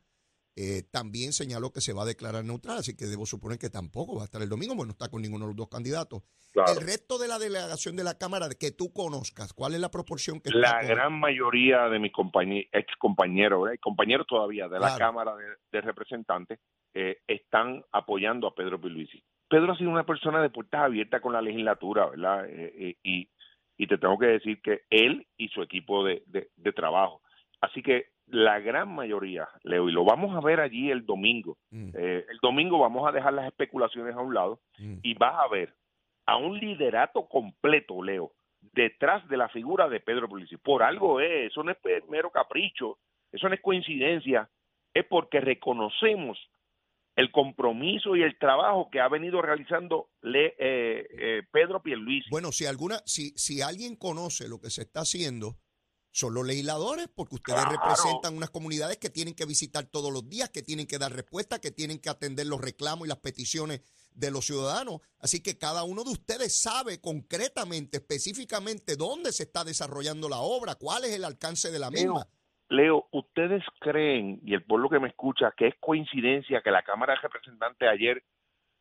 eh, 0.61 0.83
también 0.91 1.31
señaló 1.31 1.71
que 1.71 1.79
se 1.79 1.93
va 1.93 2.03
a 2.03 2.05
declarar 2.05 2.43
neutral, 2.43 2.79
así 2.79 2.93
que 2.93 3.05
debo 3.05 3.25
suponer 3.25 3.57
que 3.57 3.69
tampoco 3.69 4.17
va 4.17 4.23
a 4.23 4.25
estar 4.25 4.41
el 4.41 4.49
domingo, 4.49 4.75
porque 4.75 4.87
no 4.87 4.91
está 4.91 5.09
con 5.09 5.21
ninguno 5.21 5.45
de 5.45 5.51
los 5.51 5.55
dos 5.55 5.69
candidatos. 5.69 6.21
El 6.53 6.85
resto 6.85 7.17
de 7.17 7.29
la 7.29 7.39
delegación 7.39 7.95
de 7.95 8.03
la 8.03 8.17
Cámara 8.17 8.49
que 8.59 8.71
tú 8.71 8.91
conozcas, 8.91 9.53
¿cuál 9.53 9.75
es 9.75 9.79
la 9.79 9.89
proporción 9.89 10.41
que 10.41 10.49
La 10.51 10.83
gran 10.83 11.17
mayoría 11.17 11.87
de 11.87 11.99
mis 11.99 12.11
ex 12.11 12.95
compañeros, 12.97 13.69
y 13.73 13.77
compañeros 13.77 14.27
todavía 14.27 14.67
de 14.67 14.81
la 14.81 14.97
Cámara 14.97 15.33
de, 15.71 15.79
Representantes, 15.81 16.59
eh, 16.93 17.19
están 17.25 17.85
apoyando 17.93 18.47
a 18.47 18.53
Pedro 18.53 18.81
Pierluisi. 18.81 19.23
Pedro 19.47 19.71
ha 19.71 19.77
sido 19.77 19.91
una 19.91 20.05
persona 20.05 20.41
de 20.41 20.49
puertas 20.49 20.81
abiertas 20.81 21.21
con 21.21 21.31
la 21.31 21.41
legislatura, 21.41 22.07
¿verdad? 22.07 22.49
Eh, 22.49 22.73
eh, 22.77 22.95
y, 23.01 23.29
y, 23.77 23.87
te 23.87 23.97
tengo 23.97 24.19
que 24.19 24.27
decir 24.27 24.61
que 24.61 24.81
él 24.89 25.25
y 25.37 25.47
su 25.47 25.61
equipo 25.61 26.03
de, 26.03 26.23
de, 26.27 26.71
trabajo. 26.73 27.21
Así 27.61 27.81
que 27.81 28.11
la 28.31 28.59
gran 28.59 28.93
mayoría, 28.93 29.47
Leo, 29.63 29.89
y 29.89 29.91
lo 29.91 30.05
vamos 30.05 30.35
a 30.35 30.45
ver 30.45 30.59
allí 30.59 30.91
el 30.91 31.05
domingo. 31.05 31.57
Mm. 31.71 31.89
Eh, 31.95 32.25
el 32.29 32.37
domingo 32.41 32.79
vamos 32.79 33.07
a 33.07 33.11
dejar 33.11 33.33
las 33.33 33.47
especulaciones 33.47 34.15
a 34.15 34.21
un 34.21 34.33
lado 34.33 34.59
mm. 34.77 34.97
y 35.01 35.13
vas 35.15 35.35
a 35.43 35.47
ver 35.47 35.73
a 36.25 36.37
un 36.37 36.57
liderato 36.59 37.27
completo, 37.27 38.03
Leo, 38.03 38.31
detrás 38.73 39.27
de 39.29 39.37
la 39.37 39.49
figura 39.49 39.89
de 39.89 39.99
Pedro 39.99 40.29
Pulici. 40.29 40.57
Por 40.57 40.83
algo 40.83 41.19
es, 41.19 41.51
eso 41.51 41.63
no 41.63 41.71
es 41.71 41.77
mero 42.07 42.29
capricho, 42.29 42.99
eso 43.31 43.47
no 43.47 43.55
es 43.55 43.61
coincidencia, 43.61 44.49
es 44.93 45.05
porque 45.05 45.39
reconocemos 45.39 46.37
el 47.15 47.31
compromiso 47.31 48.15
y 48.15 48.21
el 48.23 48.37
trabajo 48.37 48.89
que 48.89 49.01
ha 49.01 49.09
venido 49.09 49.41
realizando 49.41 50.09
le, 50.21 50.55
eh, 50.57 51.07
eh, 51.19 51.43
Pedro 51.51 51.81
Pierluisi. 51.81 52.29
Bueno, 52.29 52.51
si 52.51 52.65
alguna, 52.65 52.99
si, 53.05 53.31
si 53.31 53.61
alguien 53.61 53.95
conoce 53.95 54.47
lo 54.47 54.61
que 54.61 54.69
se 54.69 54.83
está 54.83 55.01
haciendo, 55.01 55.57
son 56.11 56.33
los 56.33 56.45
legisladores, 56.45 57.07
porque 57.07 57.35
ustedes 57.35 57.63
representan 57.65 58.35
unas 58.35 58.49
comunidades 58.49 58.97
que 58.97 59.09
tienen 59.09 59.35
que 59.35 59.45
visitar 59.45 59.85
todos 59.85 60.11
los 60.11 60.27
días, 60.27 60.49
que 60.49 60.63
tienen 60.63 60.87
que 60.87 60.97
dar 60.97 61.11
respuesta, 61.11 61.59
que 61.59 61.71
tienen 61.71 61.99
que 61.99 62.09
atender 62.09 62.47
los 62.47 62.61
reclamos 62.61 63.05
y 63.05 63.09
las 63.09 63.19
peticiones 63.19 63.81
de 64.13 64.31
los 64.31 64.45
ciudadanos. 64.45 65.01
Así 65.19 65.41
que 65.41 65.57
cada 65.57 65.83
uno 65.83 66.03
de 66.03 66.11
ustedes 66.11 66.59
sabe 66.61 66.99
concretamente, 66.99 67.97
específicamente, 67.97 68.95
dónde 68.95 69.31
se 69.31 69.43
está 69.43 69.63
desarrollando 69.63 70.29
la 70.29 70.39
obra, 70.39 70.75
cuál 70.75 71.05
es 71.05 71.11
el 71.15 71.25
alcance 71.25 71.71
de 71.71 71.79
la 71.79 71.91
misma. 71.91 72.25
Leo, 72.69 73.07
¿ustedes 73.11 73.63
creen, 73.79 74.39
y 74.45 74.53
el 74.53 74.63
pueblo 74.63 74.89
que 74.89 74.99
me 74.99 75.07
escucha, 75.07 75.53
que 75.57 75.67
es 75.67 75.75
coincidencia 75.79 76.61
que 76.61 76.69
la 76.69 76.83
Cámara 76.83 77.13
de 77.13 77.21
Representantes 77.21 77.89
ayer 77.89 78.23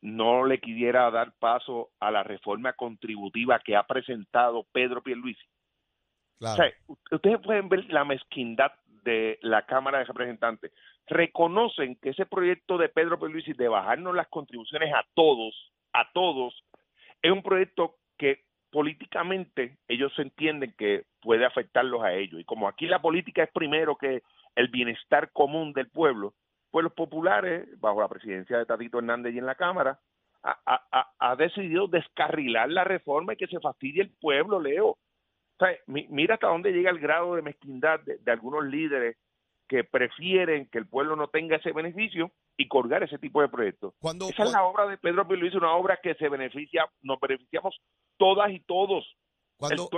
no 0.01 0.45
le 0.45 0.61
quisiera 0.61 1.11
dar 1.11 1.33
paso 1.39 1.91
a 1.99 2.11
la 2.11 2.23
reforma 2.23 2.75
contributiva 2.75 3.61
que 3.65 3.77
ha 3.77 3.87
presentado 3.87 4.67
Pedro 4.73 5.03
Pierluisi? 5.03 5.43
Ustedes 7.11 7.41
pueden 7.43 7.69
ver 7.69 7.85
la 7.91 8.05
mezquindad 8.05 8.73
de 9.05 9.39
la 9.43 9.63
Cámara 9.67 9.99
de 9.99 10.05
Representantes. 10.05 10.73
Reconocen 11.07 11.97
que 11.97 12.11
ese 12.11 12.27
proyecto 12.27 12.77
de 12.79 12.89
Pedro 12.89 13.19
Pierluisi 13.19 13.53
de 13.55 13.69
bajarnos 13.69 14.15
las 14.15 14.29
contribuciones 14.29 14.93
a 14.95 15.05
todos, 15.15 15.73
a 15.93 16.11
todos, 16.13 16.63
es 17.23 17.33
un 17.33 17.43
proyecto 17.43 17.97
que 18.17 18.45
políticamente 18.71 19.79
ellos 19.89 20.13
entienden 20.19 20.75
que 20.77 21.05
puede 21.21 21.47
afectarlos 21.47 22.03
a 22.03 22.13
ellos. 22.13 22.41
Y 22.41 22.45
como 22.45 22.69
aquí 22.69 22.87
la 22.87 23.01
política 23.01 23.43
es 23.43 23.51
primero 23.51 23.97
que 23.97 24.23
el 24.55 24.69
bienestar 24.69 25.33
común 25.33 25.73
del 25.73 25.89
pueblo, 25.89 26.35
pues 26.71 26.85
los 26.85 26.93
populares, 26.93 27.67
bajo 27.81 28.01
la 28.01 28.09
presidencia 28.09 28.59
de 28.59 28.67
Tatito 28.67 28.99
Hernández 28.99 29.35
y 29.35 29.39
en 29.39 29.47
la 29.47 29.55
Cámara, 29.55 29.99
ha, 30.43 31.37
decidido 31.37 31.89
descarrilar 31.89 32.71
la 32.71 32.85
reforma 32.85 33.33
y 33.33 33.37
que 33.37 33.47
se 33.47 33.61
fastidie 33.61 34.03
el 34.03 34.11
pueblo, 34.11 34.61
Leo. 34.61 34.97
Mira 35.87 36.35
hasta 36.35 36.49
dónde 36.49 36.73
llega 36.73 36.91
el 36.91 36.99
grado 36.99 37.35
de 37.35 37.43
mezquindad 37.43 38.01
de 38.01 38.31
algunos 38.31 38.65
líderes 38.65 39.17
que 39.69 39.85
prefieren 39.85 40.69
que 40.71 40.79
el 40.79 40.89
pueblo 40.89 41.15
no 41.15 41.29
tenga 41.29 41.57
ese 41.57 41.73
beneficio 41.73 42.33
y 42.57 42.67
colgar 42.67 43.03
ese 43.03 43.19
tipo 43.19 43.43
de 43.43 43.49
proyectos. 43.49 43.95
Cuando, 44.01 44.29
Esa 44.29 44.45
es 44.45 44.53
la 44.53 44.65
obra 44.65 44.87
de 44.87 44.97
Pedro 44.97 45.25
Luis, 45.25 45.55
una 45.55 45.75
obra 45.75 46.01
que 46.03 46.15
se 46.15 46.29
beneficia, 46.29 46.87
nos 47.03 47.21
beneficiamos 47.21 47.79
todas 48.17 48.51
y 48.51 48.61
todos. 48.61 49.05
¿Cuándo, 49.57 49.89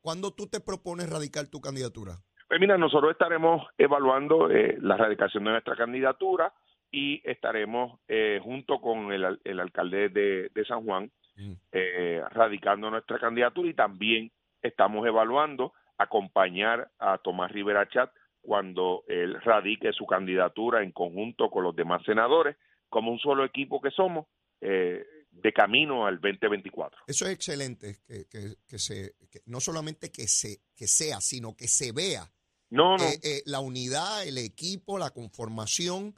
¿Cuándo 0.00 0.32
tú 0.32 0.48
te 0.48 0.60
propones 0.60 1.10
radicar 1.10 1.46
tu 1.46 1.60
candidatura? 1.60 2.16
Pues 2.48 2.60
mira, 2.60 2.78
nosotros 2.78 3.12
estaremos 3.12 3.66
evaluando 3.78 4.50
eh, 4.50 4.78
la 4.80 4.96
radicación 4.96 5.44
de 5.44 5.50
nuestra 5.52 5.76
candidatura 5.76 6.52
y 6.90 7.20
estaremos 7.28 8.00
eh, 8.08 8.40
junto 8.42 8.80
con 8.80 9.12
el, 9.12 9.40
el 9.44 9.60
alcalde 9.60 10.08
de, 10.08 10.50
de, 10.54 10.64
San 10.66 10.84
Juan 10.84 11.10
mm. 11.36 11.52
eh, 11.72 12.22
radicando 12.30 12.90
nuestra 12.90 13.18
candidatura 13.18 13.68
y 13.70 13.74
también 13.74 14.30
estamos 14.62 15.06
evaluando 15.06 15.72
acompañar 15.98 16.90
a 16.98 17.18
Tomás 17.18 17.50
Rivera 17.52 17.88
Chat 17.88 18.10
cuando 18.40 19.04
él 19.06 19.40
radique 19.40 19.92
su 19.92 20.04
candidatura 20.06 20.82
en 20.82 20.92
conjunto 20.92 21.48
con 21.48 21.62
los 21.62 21.76
demás 21.76 22.02
senadores, 22.04 22.56
como 22.88 23.12
un 23.12 23.18
solo 23.18 23.44
equipo 23.44 23.80
que 23.80 23.90
somos, 23.90 24.26
eh, 24.60 25.04
de 25.30 25.52
camino 25.52 26.06
al 26.06 26.20
2024. 26.20 27.04
Eso 27.06 27.24
es 27.24 27.32
excelente, 27.32 27.96
que, 28.06 28.26
que, 28.28 28.78
se, 28.78 29.14
no 29.46 29.60
solamente 29.60 30.10
que, 30.12 30.28
se, 30.28 30.60
que 30.76 30.86
sea, 30.86 31.20
sino 31.20 31.56
que 31.56 31.68
se 31.68 31.90
vea 31.92 32.30
no, 32.68 32.96
eh, 32.96 33.18
eh, 33.22 33.42
la 33.46 33.60
unidad, 33.60 34.26
el 34.26 34.36
equipo, 34.38 34.98
la 34.98 35.10
conformación, 35.10 36.14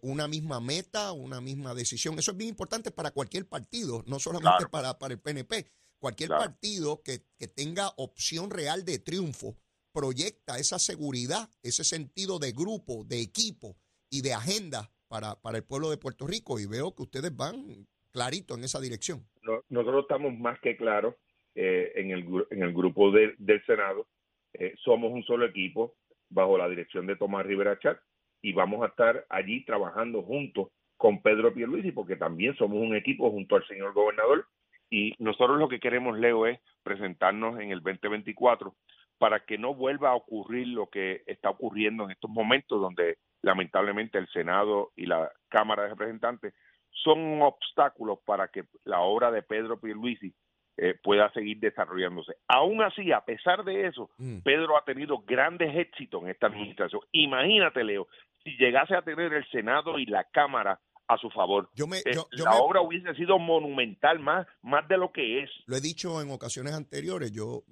una 0.00 0.26
misma 0.26 0.58
meta, 0.58 1.12
una 1.12 1.42
misma 1.42 1.74
decisión. 1.74 2.18
Eso 2.18 2.30
es 2.30 2.36
bien 2.38 2.48
importante 2.48 2.90
para 2.90 3.10
cualquier 3.10 3.46
partido, 3.46 4.02
no 4.06 4.18
solamente 4.18 4.66
para, 4.70 4.98
para 4.98 5.12
el 5.12 5.20
PNP. 5.20 5.70
Cualquier 5.98 6.30
partido 6.30 7.02
que, 7.02 7.20
que 7.38 7.48
tenga 7.48 7.88
opción 7.96 8.50
real 8.50 8.84
de 8.84 8.98
triunfo 8.98 9.56
proyecta 9.92 10.58
esa 10.58 10.78
seguridad, 10.78 11.48
ese 11.62 11.82
sentido 11.82 12.38
de 12.38 12.52
grupo, 12.52 13.04
de 13.04 13.22
equipo 13.22 13.76
y 14.10 14.20
de 14.20 14.34
agenda 14.34 14.90
para, 15.08 15.40
para 15.40 15.56
el 15.56 15.64
pueblo 15.64 15.88
de 15.90 15.96
Puerto 15.96 16.26
Rico. 16.26 16.60
Y 16.60 16.66
veo 16.66 16.94
que 16.94 17.04
ustedes 17.04 17.34
van 17.34 17.86
clarito 18.12 18.54
en 18.54 18.64
esa 18.64 18.80
dirección. 18.80 19.26
nosotros 19.68 20.02
estamos 20.02 20.38
más 20.38 20.60
que 20.60 20.76
claros 20.76 21.14
eh, 21.54 21.92
en, 21.96 22.10
el, 22.10 22.26
en 22.50 22.62
el 22.62 22.74
grupo 22.74 23.10
del 23.10 23.64
Senado. 23.64 24.06
Eh, 24.52 24.74
somos 24.84 25.12
un 25.12 25.22
solo 25.24 25.46
equipo 25.46 25.96
bajo 26.28 26.58
la 26.58 26.68
dirección 26.68 27.06
de 27.06 27.16
Tomás 27.16 27.46
Rivera 27.46 27.78
Chat 27.78 27.98
y 28.42 28.52
vamos 28.52 28.82
a 28.82 28.88
estar 28.88 29.26
allí 29.30 29.64
trabajando 29.64 30.22
juntos 30.22 30.68
con 30.96 31.22
Pedro 31.22 31.54
Pierluisi 31.54 31.92
porque 31.92 32.16
también 32.16 32.54
somos 32.56 32.78
un 32.78 32.94
equipo 32.96 33.30
junto 33.30 33.56
al 33.56 33.66
señor 33.66 33.92
gobernador 33.92 34.46
y 34.90 35.14
nosotros 35.18 35.58
lo 35.58 35.68
que 35.68 35.80
queremos, 35.80 36.18
Leo, 36.18 36.46
es 36.46 36.60
presentarnos 36.82 37.58
en 37.60 37.70
el 37.70 37.80
2024 37.80 38.74
para 39.18 39.40
que 39.40 39.58
no 39.58 39.74
vuelva 39.74 40.10
a 40.10 40.14
ocurrir 40.14 40.68
lo 40.68 40.88
que 40.88 41.22
está 41.26 41.50
ocurriendo 41.50 42.04
en 42.04 42.10
estos 42.10 42.30
momentos 42.30 42.80
donde 42.80 43.18
lamentablemente 43.42 44.18
el 44.18 44.28
Senado 44.28 44.92
y 44.96 45.06
la 45.06 45.30
Cámara 45.48 45.84
de 45.84 45.90
Representantes 45.90 46.54
son 46.90 47.40
obstáculos 47.42 48.18
para 48.24 48.48
que 48.48 48.64
la 48.84 49.00
obra 49.00 49.30
de 49.30 49.42
Pedro 49.42 49.80
Pierluisi 49.80 50.34
eh, 50.78 50.94
pueda 51.02 51.30
seguir 51.32 51.58
desarrollándose. 51.58 52.34
Aún 52.48 52.82
así, 52.82 53.10
a 53.12 53.22
pesar 53.22 53.64
de 53.64 53.86
eso, 53.86 54.10
mm. 54.18 54.40
Pedro 54.40 54.76
ha 54.76 54.84
tenido 54.84 55.18
grandes 55.26 55.74
éxitos 55.74 56.22
en 56.22 56.30
esta 56.30 56.48
administración. 56.48 57.00
Imagínate, 57.12 57.82
Leo, 57.82 58.08
si 58.44 58.56
llegase 58.58 58.94
a 58.94 59.02
tener 59.02 59.32
el 59.32 59.46
Senado 59.48 59.98
y 59.98 60.06
la 60.06 60.24
Cámara 60.24 60.78
a 61.08 61.16
su 61.18 61.30
favor. 61.30 61.70
Yo 61.74 61.86
me, 61.86 61.98
eh, 61.98 62.16
la 62.32 62.56
obra 62.56 62.80
hubiese 62.80 63.14
sido 63.14 63.38
monumental 63.38 64.18
más, 64.18 64.46
más 64.62 64.86
de 64.88 64.96
lo 64.96 65.12
que 65.12 65.42
es. 65.42 65.50
Lo 65.66 65.76
he 65.76 65.80
dicho 65.80 66.20
en 66.20 66.30
ocasiones 66.30 66.74
anteriores, 66.74 67.32
yo 67.32 67.64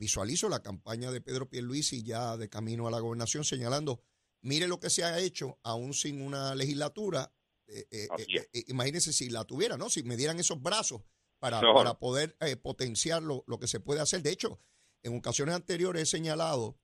visualizo 0.00 0.48
la 0.48 0.62
campaña 0.62 1.10
de 1.10 1.20
Pedro 1.20 1.48
Pierluisi 1.48 2.02
ya 2.02 2.36
de 2.38 2.48
camino 2.48 2.88
a 2.88 2.90
la 2.90 3.00
gobernación 3.00 3.44
señalando, 3.44 4.02
mire 4.40 4.66
lo 4.66 4.80
que 4.80 4.88
se 4.88 5.04
ha 5.04 5.18
hecho 5.18 5.58
aún 5.62 5.92
sin 5.92 6.22
una 6.22 6.54
legislatura. 6.54 7.32
Eh, 7.66 7.86
eh, 7.90 8.08
eh, 8.52 8.64
imagínense 8.68 9.12
si 9.12 9.28
la 9.28 9.44
tuviera, 9.44 9.76
¿no? 9.76 9.90
Si 9.90 10.02
me 10.02 10.16
dieran 10.16 10.40
esos 10.40 10.60
brazos 10.60 11.02
para, 11.38 11.60
para 11.60 11.98
poder 11.98 12.36
potenciar 12.62 13.22
lo, 13.22 13.44
que 13.60 13.68
se 13.68 13.78
puede 13.78 14.00
hacer. 14.00 14.22
De 14.22 14.30
hecho, 14.30 14.58
en 15.02 15.16
ocasiones 15.16 15.54
anteriores 15.54 16.02
he 16.02 16.06
señalado 16.06 16.78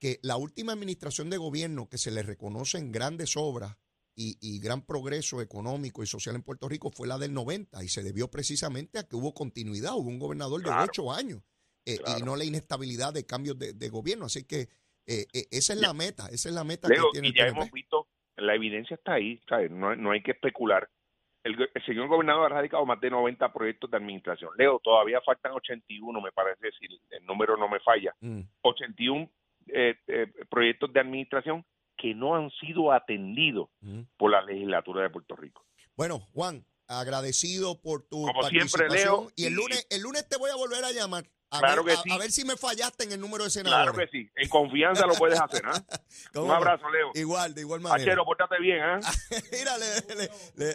que 0.00 0.18
la 0.22 0.36
última 0.36 0.72
administración 0.72 1.30
de 1.30 1.38
gobierno 1.38 1.88
que 1.88 1.98
se 1.98 2.10
le 2.10 2.22
reconoce 2.22 2.78
en 2.78 2.92
grandes 2.92 3.36
obras 3.36 3.76
y, 4.18 4.60
gran 4.60 4.84
progreso 4.84 5.40
económico 5.40 6.02
y 6.02 6.06
social 6.06 6.34
en 6.34 6.42
Puerto 6.42 6.68
Rico 6.68 6.90
fue 6.90 7.06
la 7.06 7.18
del 7.18 7.32
90 7.32 7.82
y 7.84 7.88
se 7.88 8.02
debió 8.02 8.28
precisamente 8.28 8.98
a 8.98 9.04
que 9.04 9.14
hubo 9.14 9.32
continuidad, 9.32 9.94
hubo 9.94 10.08
un 10.08 10.18
gobernador 10.18 10.62
de 10.62 10.70
ocho 10.70 11.12
años 11.12 11.40
eh, 11.86 11.98
y 12.18 12.22
no 12.24 12.36
la 12.36 12.44
inestabilidad 12.44 13.14
de 13.14 13.24
cambios 13.24 13.56
de, 13.58 13.88
gobierno. 13.88 14.26
Así 14.26 14.44
que 14.46 14.62
eh, 15.06 15.26
eh, 15.32 15.46
esa 15.52 15.72
es 15.72 15.80
la 15.80 15.94
meta, 15.94 16.26
esa 16.32 16.48
es 16.48 16.54
la 16.54 16.64
meta 16.64 16.88
que 16.88 17.00
tiene 17.12 17.28
y 17.28 17.32
ya 17.32 17.46
hemos 17.46 17.70
visto, 17.70 18.08
la 18.36 18.54
evidencia 18.54 18.94
está 18.94 19.14
ahí, 19.14 19.40
No, 19.70 19.94
no 19.94 20.10
hay 20.10 20.22
que 20.22 20.32
especular. 20.32 20.88
El, 21.44 21.56
señor 21.86 22.08
gobernador 22.08 22.52
ha 22.52 22.56
radicado 22.56 22.84
más 22.84 23.00
de 23.00 23.10
90 23.10 23.52
proyectos 23.52 23.88
de 23.90 23.96
administración. 23.96 24.50
Leo, 24.58 24.80
todavía 24.80 25.20
faltan 25.20 25.52
81, 25.52 26.20
me 26.20 26.32
parece, 26.32 26.72
si 26.78 26.86
el 27.10 27.24
número 27.24 27.56
no 27.56 27.68
me 27.68 27.78
falla. 27.78 28.14
81 28.62 29.30
mm. 29.66 30.48
proyectos 30.50 30.92
de 30.92 31.00
administración 31.00 31.64
que 31.98 32.14
no 32.14 32.36
han 32.36 32.50
sido 32.50 32.92
atendidos 32.92 33.68
mm. 33.80 34.02
por 34.16 34.30
la 34.30 34.42
legislatura 34.42 35.02
de 35.02 35.10
Puerto 35.10 35.36
Rico. 35.36 35.64
Bueno, 35.96 36.20
Juan, 36.32 36.64
agradecido 36.86 37.80
por 37.80 38.02
tu 38.02 38.22
Como 38.22 38.40
participación. 38.40 38.88
Siempre, 38.88 39.04
Leo, 39.04 39.30
y 39.36 39.44
el 39.44 39.54
lunes, 39.54 39.86
el 39.90 40.02
lunes 40.02 40.26
te 40.28 40.38
voy 40.38 40.50
a 40.50 40.56
volver 40.56 40.84
a 40.84 40.92
llamar. 40.92 41.28
A 41.50 41.60
claro 41.60 41.82
ver, 41.82 41.96
que 41.96 42.02
sí. 42.02 42.10
A 42.10 42.18
ver 42.18 42.30
si 42.30 42.44
me 42.44 42.56
fallaste 42.56 43.04
en 43.04 43.12
el 43.12 43.20
número 43.20 43.44
de 43.44 43.50
senadores. 43.50 43.92
Claro 43.92 44.10
que 44.10 44.18
sí. 44.18 44.30
En 44.36 44.48
confianza 44.48 45.06
lo 45.06 45.14
puedes 45.14 45.40
hacer, 45.40 45.62
¿ah? 45.64 45.82
Un 46.34 46.50
abrazo, 46.50 46.90
Leo. 46.90 47.10
Igual, 47.14 47.54
de 47.54 47.62
igual 47.62 47.80
manera. 47.80 48.02
Achero, 48.02 48.24
pórtate 48.24 48.60
bien, 48.60 48.80
¿ah? 48.82 49.00
mira, 49.52 49.76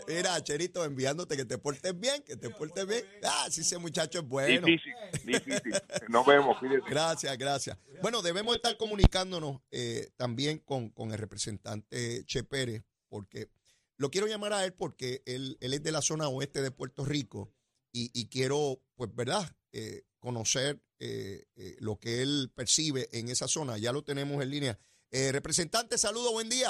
mira, 0.07 0.33
Acherito, 0.35 0.83
enviándote 0.83 1.37
que 1.37 1.45
te 1.45 1.59
portes 1.59 1.99
bien, 1.99 2.23
que 2.23 2.35
te 2.35 2.49
portes 2.49 2.87
bien. 2.87 3.05
Ah, 3.23 3.47
sí, 3.51 3.61
ese 3.61 3.77
muchacho 3.77 4.19
es 4.19 4.27
bueno. 4.27 4.65
Difícil, 4.65 4.93
difícil. 5.23 5.73
Nos 6.07 6.25
vemos, 6.25 6.57
Gracias, 6.89 7.37
gracias. 7.37 7.77
Bueno, 8.01 8.21
debemos 8.23 8.55
estar 8.55 8.75
comunicándonos 8.77 9.61
eh, 9.69 10.09
también 10.17 10.57
con, 10.59 10.89
con 10.89 11.11
el 11.11 11.19
representante 11.19 12.25
Che 12.25 12.43
Pérez, 12.43 12.83
porque 13.09 13.49
lo 13.97 14.09
quiero 14.09 14.27
llamar 14.27 14.53
a 14.53 14.65
él 14.65 14.73
porque 14.73 15.21
él, 15.25 15.57
él 15.61 15.73
es 15.73 15.83
de 15.83 15.91
la 15.91 16.01
zona 16.01 16.27
oeste 16.27 16.61
de 16.61 16.71
Puerto 16.71 17.05
Rico 17.05 17.53
y, 17.91 18.09
y 18.19 18.27
quiero, 18.27 18.81
pues, 18.95 19.13
¿verdad? 19.13 19.55
Eh, 19.71 20.03
conocer 20.23 20.77
eh, 21.01 21.43
eh, 21.57 21.75
lo 21.81 21.97
que 21.97 22.21
él 22.21 22.49
percibe 22.55 23.07
en 23.11 23.27
esa 23.27 23.49
zona. 23.49 23.77
Ya 23.77 23.91
lo 23.91 24.03
tenemos 24.03 24.41
en 24.41 24.49
línea. 24.49 24.77
Eh, 25.11 25.33
representante, 25.33 25.97
saludo, 25.97 26.31
buen 26.31 26.49
día. 26.49 26.69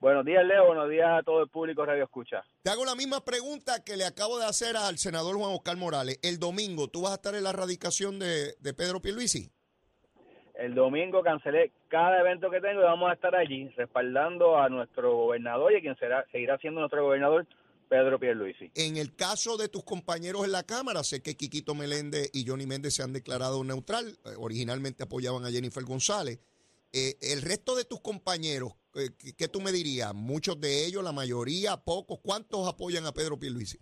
Buenos 0.00 0.24
días, 0.24 0.44
Leo. 0.44 0.66
Buenos 0.66 0.90
días 0.90 1.08
a 1.08 1.22
todo 1.22 1.40
el 1.44 1.48
público 1.48 1.86
Radio 1.86 2.02
Escucha. 2.02 2.42
Te 2.62 2.70
hago 2.70 2.84
la 2.84 2.96
misma 2.96 3.24
pregunta 3.24 3.84
que 3.84 3.96
le 3.96 4.04
acabo 4.04 4.40
de 4.40 4.46
hacer 4.46 4.76
al 4.76 4.98
senador 4.98 5.36
Juan 5.36 5.52
Oscar 5.54 5.76
Morales. 5.76 6.18
El 6.24 6.40
domingo, 6.40 6.88
¿tú 6.88 7.02
vas 7.02 7.12
a 7.12 7.14
estar 7.14 7.36
en 7.36 7.44
la 7.44 7.52
radicación 7.52 8.18
de, 8.18 8.56
de 8.58 8.74
Pedro 8.74 9.00
Pierluisi? 9.00 9.52
El 10.54 10.74
domingo 10.74 11.22
cancelé 11.22 11.70
cada 11.88 12.20
evento 12.20 12.50
que 12.50 12.60
tengo 12.60 12.80
y 12.80 12.84
vamos 12.84 13.08
a 13.08 13.14
estar 13.14 13.36
allí 13.36 13.68
respaldando 13.76 14.58
a 14.58 14.68
nuestro 14.68 15.14
gobernador 15.14 15.72
y 15.72 15.76
a 15.76 15.80
quien 15.80 15.96
será, 15.96 16.26
seguirá 16.32 16.58
siendo 16.58 16.80
nuestro 16.80 17.04
gobernador, 17.04 17.46
Pedro 17.88 18.18
Pierluisi. 18.18 18.70
En 18.74 18.96
el 18.96 19.14
caso 19.14 19.56
de 19.56 19.68
tus 19.68 19.84
compañeros 19.84 20.44
en 20.44 20.52
la 20.52 20.62
Cámara, 20.62 21.02
sé 21.02 21.22
que 21.22 21.36
Quiquito 21.36 21.74
Meléndez 21.74 22.30
y 22.32 22.46
Johnny 22.46 22.66
Méndez 22.66 22.94
se 22.94 23.02
han 23.02 23.12
declarado 23.12 23.62
neutral, 23.64 24.16
eh, 24.24 24.30
originalmente 24.38 25.02
apoyaban 25.02 25.44
a 25.44 25.50
Jennifer 25.50 25.84
González. 25.84 26.40
Eh, 26.92 27.14
el 27.20 27.42
resto 27.42 27.74
de 27.76 27.84
tus 27.84 28.00
compañeros, 28.00 28.72
eh, 28.94 29.10
¿qué 29.36 29.48
tú 29.48 29.60
me 29.60 29.72
dirías? 29.72 30.14
¿Muchos 30.14 30.60
de 30.60 30.86
ellos, 30.86 31.02
la 31.02 31.12
mayoría, 31.12 31.76
pocos? 31.76 32.18
¿Cuántos 32.22 32.68
apoyan 32.68 33.06
a 33.06 33.12
Pedro 33.12 33.38
Pierluisi? 33.38 33.78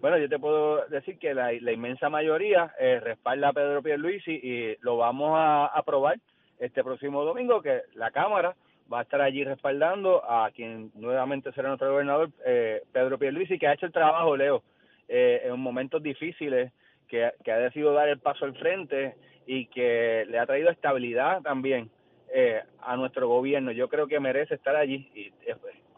Bueno, 0.00 0.16
yo 0.18 0.28
te 0.28 0.38
puedo 0.38 0.86
decir 0.86 1.18
que 1.18 1.34
la, 1.34 1.52
inmensa 1.52 2.08
mayoría 2.08 2.74
respalda 2.78 3.48
a 3.48 3.52
Pedro 3.52 3.82
Pierluisi 3.82 4.32
y 4.32 4.76
lo 4.80 4.96
vamos 4.96 5.32
a 5.34 5.66
aprobar 5.66 6.18
este 6.58 6.82
próximo 6.82 7.22
domingo, 7.22 7.60
que 7.60 7.82
la 7.94 8.10
Cámara 8.10 8.56
va 8.92 9.00
a 9.00 9.02
estar 9.02 9.20
allí 9.20 9.44
respaldando 9.44 10.22
a 10.28 10.50
quien 10.50 10.90
nuevamente 10.94 11.52
será 11.52 11.68
nuestro 11.68 11.92
gobernador, 11.92 12.30
eh, 12.44 12.82
Pedro 12.92 13.18
Pierluisi, 13.18 13.58
que 13.58 13.68
ha 13.68 13.74
hecho 13.74 13.86
el 13.86 13.92
trabajo, 13.92 14.36
Leo, 14.36 14.62
eh, 15.08 15.42
en 15.44 15.58
momentos 15.60 16.02
difíciles, 16.02 16.72
que, 17.08 17.24
ha 17.24 17.56
decidido 17.56 17.92
dar 17.92 18.08
el 18.08 18.18
paso 18.18 18.44
al 18.44 18.56
frente 18.56 19.16
y 19.46 19.66
que 19.66 20.24
le 20.28 20.38
ha 20.38 20.46
traído 20.46 20.70
estabilidad 20.70 21.42
también 21.42 21.90
eh, 22.32 22.62
a 22.80 22.96
nuestro 22.96 23.28
gobierno. 23.28 23.72
Yo 23.72 23.88
creo 23.88 24.06
que 24.06 24.20
merece 24.20 24.54
estar 24.54 24.76
allí 24.76 25.10
y 25.14 25.32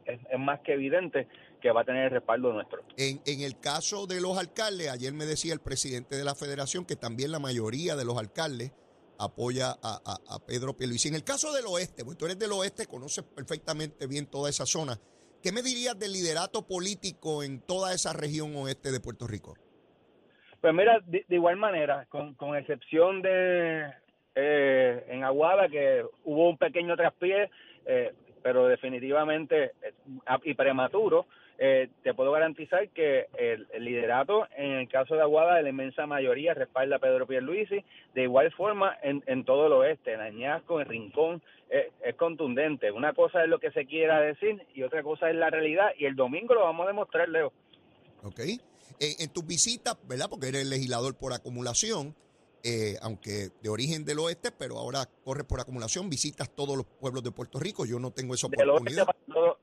es, 0.06 0.38
más 0.38 0.60
que 0.60 0.72
evidente 0.72 1.28
que 1.60 1.70
va 1.70 1.82
a 1.82 1.84
tener 1.84 2.04
el 2.04 2.10
respaldo 2.10 2.52
nuestro. 2.52 2.82
En, 2.96 3.20
en 3.26 3.42
el 3.42 3.60
caso 3.60 4.06
de 4.06 4.20
los 4.20 4.38
alcaldes, 4.38 4.90
ayer 4.90 5.12
me 5.12 5.26
decía 5.26 5.52
el 5.52 5.60
presidente 5.60 6.16
de 6.16 6.24
la 6.24 6.34
federación 6.34 6.84
que 6.86 6.96
también 6.96 7.30
la 7.30 7.38
mayoría 7.38 7.94
de 7.94 8.04
los 8.04 8.16
alcaldes 8.18 8.72
apoya 9.24 9.70
a, 9.82 10.00
a, 10.04 10.46
Pedro 10.46 10.76
Pierluisi. 10.76 11.08
En 11.08 11.14
el 11.14 11.24
caso 11.24 11.52
del 11.52 11.66
oeste, 11.66 12.04
pues 12.04 12.16
tú 12.18 12.26
eres 12.26 12.38
del 12.38 12.52
oeste, 12.52 12.86
conoces 12.86 13.24
perfectamente 13.24 14.06
bien 14.06 14.26
toda 14.26 14.50
esa 14.50 14.66
zona. 14.66 14.98
¿Qué 15.42 15.52
me 15.52 15.62
dirías 15.62 15.98
del 15.98 16.12
liderato 16.12 16.66
político 16.66 17.42
en 17.42 17.60
toda 17.60 17.92
esa 17.94 18.12
región 18.12 18.54
oeste 18.56 18.92
de 18.92 19.00
Puerto 19.00 19.26
Rico? 19.26 19.54
Pues 20.60 20.74
mira, 20.74 21.00
de, 21.06 21.24
igual 21.28 21.56
manera, 21.56 22.06
con, 22.08 22.34
con 22.34 22.56
excepción 22.56 23.22
de 23.22 23.90
eh, 24.34 25.04
en 25.08 25.24
Aguada, 25.24 25.68
que 25.68 26.04
hubo 26.24 26.48
un 26.48 26.56
pequeño 26.56 26.96
traspié, 26.96 27.50
eh, 27.84 28.12
pero 28.42 28.66
definitivamente 28.68 29.72
eh, 29.82 29.92
y 30.44 30.54
prematuro, 30.54 31.26
eh, 31.64 31.90
te 32.02 32.12
puedo 32.12 32.32
garantizar 32.32 32.88
que 32.88 33.28
el, 33.38 33.68
liderato 33.78 34.48
en 34.56 34.72
el 34.72 34.88
caso 34.88 35.14
de 35.14 35.20
Aguada, 35.20 35.54
de 35.54 35.62
la 35.62 35.68
inmensa 35.68 36.06
mayoría 36.06 36.54
respalda 36.54 36.96
a 36.96 36.98
Pedro 36.98 37.24
Pierluisi, 37.24 37.84
de 38.14 38.22
igual 38.22 38.50
forma 38.50 38.96
en, 39.00 39.22
en 39.26 39.44
todo 39.44 39.68
el 39.68 39.72
oeste, 39.74 40.12
en 40.12 40.20
Añasco, 40.20 40.80
en 40.80 40.88
Rincón, 40.88 41.42
es 41.70 42.16
contundente. 42.16 42.90
Una 42.90 43.12
cosa 43.14 43.44
es 43.44 43.48
lo 43.48 43.60
que 43.60 43.70
se 43.70 43.86
quiera 43.86 44.20
decir 44.20 44.66
y 44.74 44.82
otra 44.82 45.04
cosa 45.04 45.30
es 45.30 45.36
la 45.36 45.50
realidad 45.50 45.92
y 45.96 46.06
el 46.06 46.16
domingo 46.16 46.52
lo 46.52 46.62
vamos 46.62 46.84
a 46.84 46.88
demostrar, 46.88 47.28
Leo. 47.28 47.52
Ok. 48.24 48.40
en 48.98 49.32
tus 49.32 49.46
visitas, 49.46 49.96
¿verdad? 50.08 50.26
Porque 50.28 50.48
eres 50.48 50.66
legislador 50.66 51.16
por 51.16 51.32
acumulación, 51.32 52.16
eh, 52.64 52.96
aunque 53.02 53.50
de 53.62 53.68
origen 53.68 54.04
del 54.04 54.18
oeste, 54.18 54.50
pero 54.50 54.78
ahora 54.78 55.08
corres 55.24 55.44
por 55.44 55.60
acumulación, 55.60 56.10
visitas 56.10 56.50
todos 56.50 56.76
los 56.76 56.86
pueblos 56.86 57.22
de 57.22 57.30
Puerto 57.30 57.60
Rico. 57.60 57.86
Yo 57.86 58.00
no 58.00 58.10
tengo 58.10 58.34
esa 58.34 58.48
oportunidad. 58.48 58.80
Del 58.80 58.88
oeste 58.88 59.04
para 59.04 59.18
todo, 59.32 59.58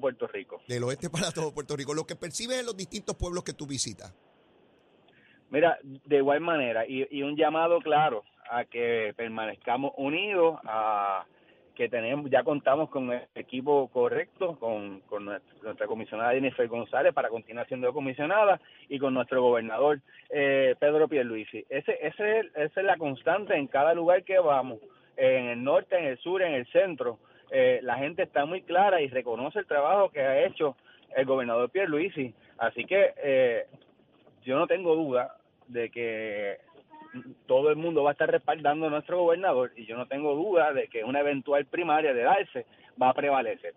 Puerto 0.00 0.26
Rico. 0.26 0.62
Del 0.66 0.84
oeste 0.84 1.10
para 1.10 1.30
todo 1.30 1.52
Puerto 1.52 1.76
Rico. 1.76 1.94
Lo 1.94 2.04
que 2.04 2.16
percibes 2.16 2.60
en 2.60 2.66
los 2.66 2.76
distintos 2.76 3.16
pueblos 3.16 3.44
que 3.44 3.52
tú 3.52 3.66
visitas. 3.66 4.14
Mira, 5.50 5.78
de 5.82 6.16
igual 6.16 6.40
manera, 6.40 6.86
y, 6.86 7.06
y 7.10 7.22
un 7.22 7.36
llamado 7.36 7.80
claro 7.80 8.24
a 8.50 8.64
que 8.64 9.12
permanezcamos 9.16 9.92
unidos, 9.96 10.58
a 10.64 11.26
que 11.74 11.88
tenemos, 11.88 12.30
ya 12.30 12.42
contamos 12.42 12.90
con 12.90 13.10
el 13.12 13.22
equipo 13.34 13.88
correcto, 13.88 14.58
con, 14.58 15.00
con 15.00 15.24
nuestra, 15.24 15.86
comisionada 15.86 16.32
Jennifer 16.32 16.68
González 16.68 17.14
para 17.14 17.28
continuar 17.28 17.66
siendo 17.66 17.92
comisionada 17.92 18.60
y 18.88 18.98
con 18.98 19.14
nuestro 19.14 19.42
gobernador 19.42 20.00
eh, 20.30 20.74
Pedro 20.78 21.08
Pierluisi. 21.08 21.64
Ese, 21.68 21.98
ese, 22.00 22.40
esa 22.54 22.80
es 22.80 22.86
la 22.86 22.96
constante 22.96 23.54
en 23.54 23.68
cada 23.68 23.94
lugar 23.94 24.22
que 24.24 24.38
vamos, 24.38 24.80
en 25.16 25.46
el 25.46 25.64
norte, 25.64 25.98
en 25.98 26.04
el 26.04 26.18
sur, 26.18 26.42
en 26.42 26.54
el 26.54 26.66
centro. 26.72 27.18
Eh, 27.54 27.80
la 27.82 27.96
gente 27.98 28.22
está 28.22 28.46
muy 28.46 28.62
clara 28.62 29.00
y 29.02 29.08
reconoce 29.08 29.58
el 29.58 29.66
trabajo 29.66 30.10
que 30.10 30.20
ha 30.20 30.46
hecho 30.46 30.76
el 31.14 31.26
gobernador 31.26 31.70
Pierluisi. 31.70 32.34
Así 32.58 32.84
que 32.84 33.14
eh, 33.22 33.66
yo 34.42 34.58
no 34.58 34.66
tengo 34.66 34.96
duda 34.96 35.36
de 35.68 35.90
que 35.90 36.58
todo 37.46 37.70
el 37.70 37.76
mundo 37.76 38.02
va 38.02 38.10
a 38.10 38.12
estar 38.12 38.30
respaldando 38.30 38.86
a 38.86 38.90
nuestro 38.90 39.18
gobernador 39.20 39.72
y 39.76 39.86
yo 39.86 39.96
no 39.96 40.06
tengo 40.06 40.34
duda 40.34 40.72
de 40.72 40.88
que 40.88 41.04
una 41.04 41.20
eventual 41.20 41.66
primaria 41.66 42.14
de 42.14 42.22
darse 42.22 42.66
va 43.00 43.10
a 43.10 43.14
prevalecer. 43.14 43.74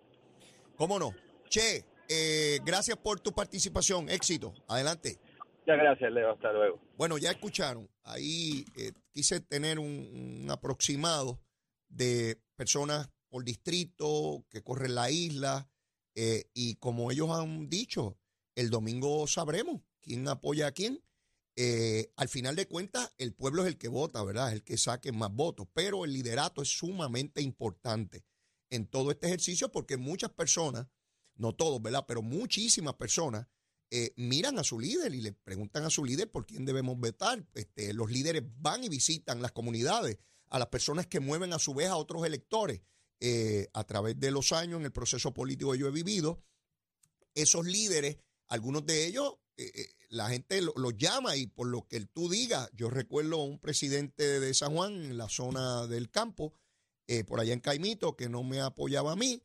¿Cómo 0.78 0.98
no? 0.98 1.14
Che, 1.50 1.84
eh, 2.10 2.60
gracias 2.66 2.98
por 2.98 3.20
tu 3.20 3.32
participación. 3.34 4.10
Éxito. 4.10 4.54
Adelante. 4.68 5.18
Muchas 5.60 5.78
gracias, 5.78 6.12
Leo. 6.12 6.32
Hasta 6.32 6.54
luego. 6.54 6.80
Bueno, 6.98 7.18
ya 7.18 7.32
escucharon. 7.32 7.90
Ahí 8.04 8.66
eh, 8.78 8.92
quise 9.12 9.40
tener 9.40 9.80
un, 9.80 10.48
aproximado 10.52 11.40
de 11.90 12.38
personas 12.56 13.10
por 13.36 13.44
distrito 13.44 14.46
que 14.50 14.64
corren 14.64 14.96
la 14.96 15.12
isla 15.12 15.70
eh, 16.16 16.50
y 16.54 16.76
como 16.76 17.12
ellos 17.12 17.32
han 17.32 17.68
dicho, 17.68 18.18
el 18.56 18.70
domingo 18.70 19.28
sabremos 19.28 19.82
quién 20.00 20.26
apoya 20.30 20.68
a 20.68 20.72
quién. 20.72 21.04
Eh, 21.58 22.14
al 22.16 22.30
final 22.30 22.56
de 22.56 22.66
cuentas, 22.66 23.12
el 23.18 23.34
pueblo 23.34 23.64
es 23.64 23.68
el 23.68 23.78
que 23.78 23.90
vota, 23.90 24.24
¿verdad? 24.24 24.48
Es 24.48 24.54
el 24.54 24.64
que 24.64 24.78
saque 24.78 25.12
más 25.12 25.34
votos, 25.34 25.68
pero 25.74 26.06
el 26.06 26.14
liderato 26.14 26.62
es 26.62 26.70
sumamente 26.70 27.42
importante 27.42 28.24
en 28.70 28.88
todo 28.88 29.12
este 29.12 29.28
ejercicio 29.28 29.70
porque 29.70 29.98
muchas 29.98 30.32
personas, 30.32 30.88
no 31.36 31.54
todos, 31.54 31.82
¿verdad? 31.82 32.06
Pero 32.08 32.22
muchísimas 32.22 32.94
personas 32.94 33.48
eh, 33.92 34.14
miran 34.16 34.60
a 34.60 34.64
su 34.64 34.80
líder 34.80 35.14
y 35.14 35.20
le 35.20 35.34
preguntan 35.34 35.84
a 35.84 35.90
su 35.90 36.06
líder 36.06 36.32
por 36.32 36.46
quién 36.46 36.64
debemos 36.64 36.98
votar. 36.98 37.46
Este, 37.54 37.94
los 37.94 38.10
líderes 38.10 38.44
van 38.62 38.86
y 38.86 38.88
visitan 38.88 39.42
las 39.42 39.52
comunidades, 39.52 40.20
a 40.48 40.58
las 40.58 40.70
personas 40.70 41.06
que 41.06 41.20
mueven 41.20 41.52
a 41.52 41.60
su 41.60 41.74
vez 41.74 41.90
a 41.90 41.98
otros 41.98 42.26
electores. 42.26 42.80
Eh, 43.28 43.70
a 43.74 43.84
través 43.86 44.20
de 44.20 44.30
los 44.30 44.52
años 44.52 44.80
en 44.80 44.86
el 44.86 44.92
proceso 44.92 45.34
político 45.34 45.72
que 45.72 45.80
yo 45.80 45.88
he 45.88 45.92
vivido, 45.92 46.44
esos 47.34 47.66
líderes, 47.66 48.18
algunos 48.48 48.86
de 48.86 49.08
ellos 49.08 49.38
la 50.10 50.30
gente 50.30 50.62
lo, 50.62 50.92
llama 50.92 51.36
y 51.36 51.48
por 51.48 51.68
lo 51.68 51.88
que 51.88 52.00
tú 52.06 52.30
digas, 52.30 52.70
yo 52.74 52.90
recuerdo 52.90 53.42
a 53.42 53.44
un 53.44 53.60
presidente 53.60 54.40
de 54.40 54.54
San 54.54 54.74
Juan 54.74 54.94
en 54.94 55.18
la 55.18 55.30
zona 55.30 55.88
del 55.88 56.10
campo, 56.10 56.54
eh, 57.08 57.24
por 57.24 57.40
allá 57.40 57.54
en 57.54 57.60
Caimito, 57.60 58.16
que 58.16 58.30
no 58.30 58.44
me 58.44 58.62
apoyaba 58.62 59.14
a 59.14 59.16
mí 59.16 59.42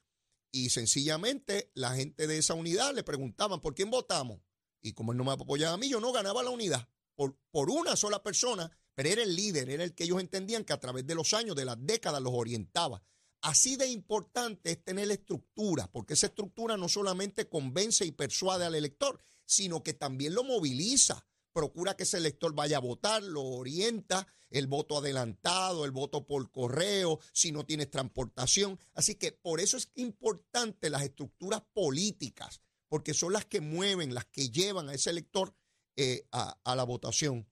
y 0.53 0.71
sencillamente 0.71 1.71
la 1.75 1.95
gente 1.95 2.27
de 2.27 2.39
esa 2.39 2.55
unidad 2.55 2.95
le 2.95 3.03
preguntaban, 3.03 3.61
¿por 3.61 3.75
quién 3.75 3.91
votamos? 3.91 4.41
Y 4.83 4.93
como 4.93 5.13
él 5.13 5.19
no 5.19 5.25
me 5.25 5.33
apoyaba 5.33 5.75
a 5.75 5.79
mí, 5.79 5.89
yo 5.89 6.01
no 6.01 6.13
ganaba 6.13 6.43
la 6.43 6.51
unidad 6.51 6.89
por, 7.15 7.37
por 7.51 7.71
una 7.71 7.97
sola 7.97 8.23
persona, 8.23 8.71
pero 8.95 9.09
era 9.09 9.23
el 9.23 9.37
líder, 9.37 9.71
era 9.71 9.85
el 9.85 9.95
que 9.95 10.05
ellos 10.05 10.21
entendían 10.21 10.65
que 10.65 10.73
a 10.73 10.81
través 10.81 11.07
de 11.07 11.15
los 11.15 11.35
años, 11.35 11.57
de 11.57 11.65
las 11.65 11.77
décadas, 11.81 12.23
los 12.23 12.33
orientaba. 12.35 13.03
Así 13.43 13.77
de 13.77 13.87
importante 13.87 14.73
es 14.73 14.85
tener 14.85 15.11
estructura, 15.11 15.91
porque 15.91 16.15
esa 16.15 16.27
estructura 16.27 16.77
no 16.77 16.89
solamente 16.89 17.49
convence 17.49 18.05
y 18.05 18.13
persuade 18.13 18.67
al 18.67 18.75
elector, 18.75 19.19
sino 19.47 19.83
que 19.83 19.95
también 19.95 20.35
lo 20.35 20.45
moviliza. 20.45 21.27
Procura 21.53 21.97
que 21.97 22.05
ese 22.05 22.19
elector 22.19 22.55
vaya 22.55 22.77
a 22.77 22.81
votar, 22.81 23.23
lo 23.23 23.43
orienta, 23.43 24.27
el 24.51 24.67
voto 24.67 24.99
adelantado, 24.99 25.85
el 25.85 25.91
voto 25.91 26.27
por 26.27 26.51
correo, 26.51 27.19
si 27.33 27.51
no 27.51 27.65
tienes 27.65 27.91
transportación. 27.91 28.79
Así 28.95 29.15
que 29.15 29.33
por 29.33 29.61
eso 29.61 29.77
es 29.77 29.91
importante 29.95 30.91
las 30.91 31.03
estructuras 31.03 31.63
políticas, 31.73 32.61
porque 32.89 33.15
son 33.15 33.33
las 33.33 33.47
que 33.47 33.61
mueven, 33.61 34.15
las 34.15 34.27
que 34.27 34.51
llevan 34.51 34.89
a 34.89 34.95
ese 34.95 35.11
elector 35.11 35.55
eh, 35.97 36.29
a, 36.31 36.61
a 36.63 36.77
la 36.77 36.85
votación. 36.85 37.49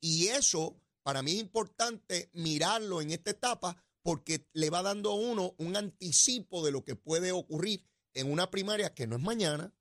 Y 0.00 0.26
eso 0.26 0.82
para 1.02 1.22
mí 1.22 1.32
es 1.32 1.40
importante 1.40 2.28
mirarlo 2.34 3.00
en 3.00 3.12
esta 3.12 3.30
etapa 3.30 3.82
porque 4.02 4.48
le 4.52 4.70
va 4.70 4.82
dando 4.82 5.10
a 5.10 5.14
uno 5.14 5.54
un 5.58 5.76
anticipo 5.76 6.64
de 6.64 6.72
lo 6.72 6.84
que 6.84 6.96
puede 6.96 7.32
ocurrir 7.32 7.84
en 8.14 8.30
una 8.30 8.50
primaria 8.50 8.94
que 8.94 9.06
no 9.06 9.16
es 9.16 9.22
mañana, 9.22 9.74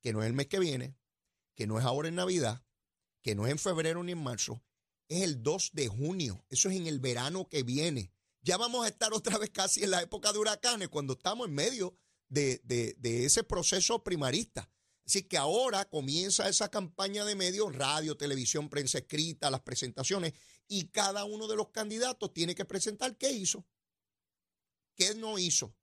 que 0.00 0.12
no 0.12 0.22
es 0.22 0.28
el 0.28 0.34
mes 0.34 0.46
que 0.46 0.58
viene, 0.58 0.96
que 1.54 1.66
no 1.66 1.78
es 1.78 1.84
ahora 1.84 2.08
en 2.08 2.14
Navidad, 2.14 2.62
que 3.22 3.34
no 3.34 3.46
es 3.46 3.52
en 3.52 3.58
febrero 3.58 4.02
ni 4.04 4.12
en 4.12 4.22
marzo, 4.22 4.62
es 5.08 5.22
el 5.22 5.42
2 5.42 5.70
de 5.72 5.88
junio. 5.88 6.44
Eso 6.48 6.70
es 6.70 6.76
en 6.76 6.86
el 6.86 7.00
verano 7.00 7.48
que 7.48 7.62
viene. 7.62 8.12
Ya 8.42 8.56
vamos 8.56 8.84
a 8.84 8.88
estar 8.88 9.12
otra 9.12 9.38
vez 9.38 9.50
casi 9.50 9.82
en 9.84 9.90
la 9.90 10.02
época 10.02 10.32
de 10.32 10.38
huracanes, 10.38 10.88
cuando 10.88 11.14
estamos 11.14 11.48
en 11.48 11.54
medio 11.54 11.96
de, 12.28 12.94
ese 13.02 13.42
proceso 13.42 14.04
primarista. 14.04 14.70
Así 15.08 15.22
que 15.22 15.38
ahora 15.38 15.86
comienza 15.86 16.50
esa 16.50 16.70
campaña 16.70 17.24
de 17.24 17.34
medios, 17.34 17.74
radio, 17.74 18.18
televisión, 18.18 18.68
prensa 18.68 18.98
escrita, 18.98 19.50
las 19.50 19.62
presentaciones, 19.62 20.34
y 20.68 20.88
cada 20.88 21.24
uno 21.24 21.48
de 21.48 21.56
los 21.56 21.70
candidatos 21.70 22.34
tiene 22.34 22.54
que 22.54 22.66
presentar 22.66 23.16
qué 23.16 23.32
hizo, 23.32 23.66
qué 24.94 25.14
no 25.14 25.38
hizo, 25.38 25.74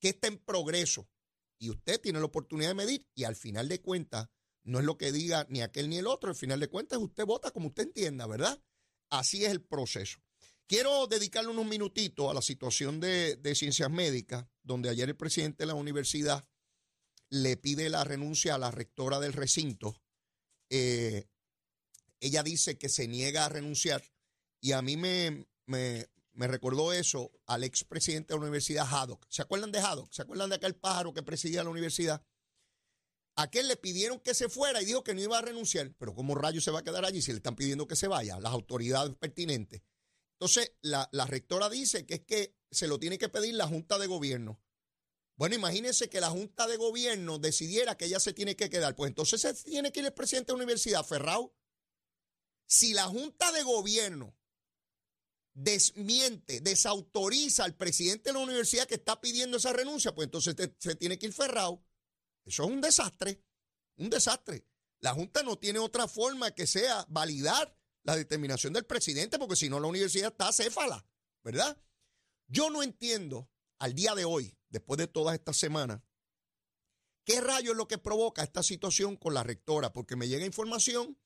qué 0.00 0.08
está 0.08 0.26
en 0.26 0.38
progreso, 0.38 1.08
y 1.56 1.70
usted 1.70 2.00
tiene 2.00 2.18
la 2.18 2.24
oportunidad 2.24 2.70
de 2.70 2.74
medir 2.74 3.06
y 3.14 3.22
al 3.22 3.36
final 3.36 3.68
de 3.68 3.80
cuentas 3.80 4.28
no 4.64 4.80
es 4.80 4.84
lo 4.84 4.98
que 4.98 5.12
diga 5.12 5.46
ni 5.48 5.62
aquel 5.62 5.88
ni 5.88 5.98
el 5.98 6.08
otro, 6.08 6.28
al 6.28 6.34
final 6.34 6.58
de 6.58 6.68
cuentas 6.68 6.98
usted 6.98 7.24
vota 7.24 7.52
como 7.52 7.68
usted 7.68 7.84
entienda, 7.84 8.26
¿verdad? 8.26 8.60
Así 9.08 9.44
es 9.44 9.52
el 9.52 9.62
proceso. 9.62 10.18
Quiero 10.66 11.06
dedicarle 11.06 11.52
unos 11.52 11.66
minutitos 11.66 12.28
a 12.28 12.34
la 12.34 12.42
situación 12.42 12.98
de, 12.98 13.38
ciencias 13.54 13.88
médicas, 13.88 14.48
donde 14.64 14.88
ayer 14.88 15.08
el 15.08 15.16
presidente 15.16 15.62
de 15.62 15.68
la 15.68 15.74
universidad 15.74 16.44
le 17.30 17.56
pide 17.56 17.88
la 17.88 18.04
renuncia 18.04 18.54
a 18.54 18.58
la 18.58 18.70
rectora 18.70 19.20
del 19.20 19.32
recinto. 19.32 20.00
Eh, 20.70 21.28
ella 22.20 22.42
dice 22.42 22.78
que 22.78 22.88
se 22.88 23.08
niega 23.08 23.44
a 23.44 23.48
renunciar 23.48 24.02
y 24.60 24.72
a 24.72 24.82
mí 24.82 24.96
me, 24.96 25.46
me, 25.66 26.08
me 26.32 26.46
recordó 26.46 26.92
eso 26.92 27.32
al 27.46 27.64
expresidente 27.64 28.32
de 28.32 28.38
la 28.38 28.44
Universidad 28.44 28.86
Haddock. 28.88 29.26
¿Se 29.28 29.42
acuerdan 29.42 29.72
de 29.72 29.78
Haddock? 29.78 30.12
¿Se 30.12 30.22
acuerdan 30.22 30.50
de 30.50 30.56
aquel 30.56 30.76
pájaro 30.76 31.12
que 31.12 31.22
presidía 31.22 31.64
la 31.64 31.70
universidad? 31.70 32.24
Aquel 33.36 33.68
le 33.68 33.76
pidieron 33.76 34.18
que 34.20 34.34
se 34.34 34.48
fuera 34.48 34.80
y 34.80 34.86
dijo 34.86 35.04
que 35.04 35.14
no 35.14 35.20
iba 35.20 35.38
a 35.38 35.42
renunciar. 35.42 35.94
Pero 35.98 36.14
¿cómo 36.14 36.34
rayos 36.34 36.64
se 36.64 36.70
va 36.70 36.80
a 36.80 36.84
quedar 36.84 37.04
allí 37.04 37.20
si 37.20 37.32
le 37.32 37.38
están 37.38 37.54
pidiendo 37.54 37.86
que 37.86 37.96
se 37.96 38.08
vaya? 38.08 38.40
Las 38.40 38.52
autoridades 38.52 39.14
pertinentes. 39.16 39.82
Entonces, 40.38 40.72
la, 40.82 41.08
la 41.12 41.26
rectora 41.26 41.68
dice 41.68 42.06
que 42.06 42.14
es 42.14 42.20
que 42.20 42.56
se 42.70 42.88
lo 42.88 42.98
tiene 42.98 43.18
que 43.18 43.28
pedir 43.28 43.54
la 43.54 43.66
Junta 43.66 43.98
de 43.98 44.06
Gobierno. 44.06 44.60
Bueno, 45.36 45.54
imagínense 45.54 46.08
que 46.08 46.20
la 46.20 46.30
Junta 46.30 46.66
de 46.66 46.76
Gobierno 46.76 47.38
decidiera 47.38 47.96
que 47.96 48.06
ella 48.06 48.20
se 48.20 48.32
tiene 48.32 48.56
que 48.56 48.70
quedar. 48.70 48.96
Pues 48.96 49.10
entonces 49.10 49.40
se 49.40 49.52
tiene 49.54 49.92
que 49.92 50.00
ir 50.00 50.06
el 50.06 50.14
presidente 50.14 50.52
de 50.52 50.58
la 50.58 50.64
universidad, 50.64 51.04
Ferrao. 51.04 51.54
Si 52.66 52.94
la 52.94 53.04
Junta 53.04 53.52
de 53.52 53.62
Gobierno 53.62 54.34
desmiente, 55.52 56.60
desautoriza 56.60 57.64
al 57.64 57.74
presidente 57.74 58.30
de 58.30 58.34
la 58.34 58.40
universidad 58.44 58.86
que 58.86 58.96
está 58.96 59.20
pidiendo 59.20 59.56
esa 59.56 59.72
renuncia, 59.72 60.14
pues 60.14 60.26
entonces 60.26 60.54
se 60.78 60.96
tiene 60.96 61.18
que 61.18 61.26
ir 61.26 61.32
ferrado. 61.32 61.82
Eso 62.44 62.64
es 62.64 62.70
un 62.70 62.80
desastre, 62.80 63.42
un 63.96 64.10
desastre. 64.10 64.66
La 65.00 65.12
Junta 65.12 65.42
no 65.42 65.58
tiene 65.58 65.78
otra 65.78 66.08
forma 66.08 66.50
que 66.52 66.66
sea 66.66 67.04
validar 67.08 67.76
la 68.04 68.16
determinación 68.16 68.72
del 68.72 68.86
presidente, 68.86 69.38
porque 69.38 69.56
si 69.56 69.68
no 69.68 69.80
la 69.80 69.88
universidad 69.88 70.32
está 70.32 70.52
céfala, 70.52 71.06
¿verdad? 71.42 71.76
Yo 72.46 72.70
no 72.70 72.82
entiendo 72.82 73.50
al 73.78 73.94
día 73.94 74.14
de 74.14 74.24
hoy, 74.24 74.55
después 74.68 74.98
de 74.98 75.06
todas 75.06 75.34
estas 75.34 75.56
semanas, 75.56 76.00
qué 77.24 77.40
rayo 77.40 77.72
es 77.72 77.76
lo 77.76 77.88
que 77.88 77.98
provoca 77.98 78.42
esta 78.42 78.62
situación 78.62 79.16
con 79.16 79.34
la 79.34 79.42
rectora, 79.42 79.92
porque 79.92 80.16
me 80.16 80.28
llega 80.28 80.46
información 80.46 81.18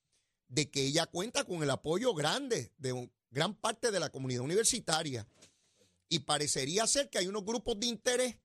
de 0.49 0.71
que 0.71 0.85
ella 0.87 1.07
cuenta 1.07 1.45
con 1.45 1.63
el 1.63 1.71
apoyo 1.71 2.15
grande 2.15 2.73
de 2.79 3.11
gran 3.31 3.55
parte 3.55 3.91
de 3.91 4.01
la 4.01 4.11
comunidad 4.11 4.43
universitaria. 4.43 5.27
Y 6.09 6.21
parecería 6.21 6.87
ser 6.87 7.09
que 7.09 7.19
hay 7.19 7.29
unos 7.29 7.45
grupos 7.45 7.79
de 7.79 7.87
interés 7.87 8.37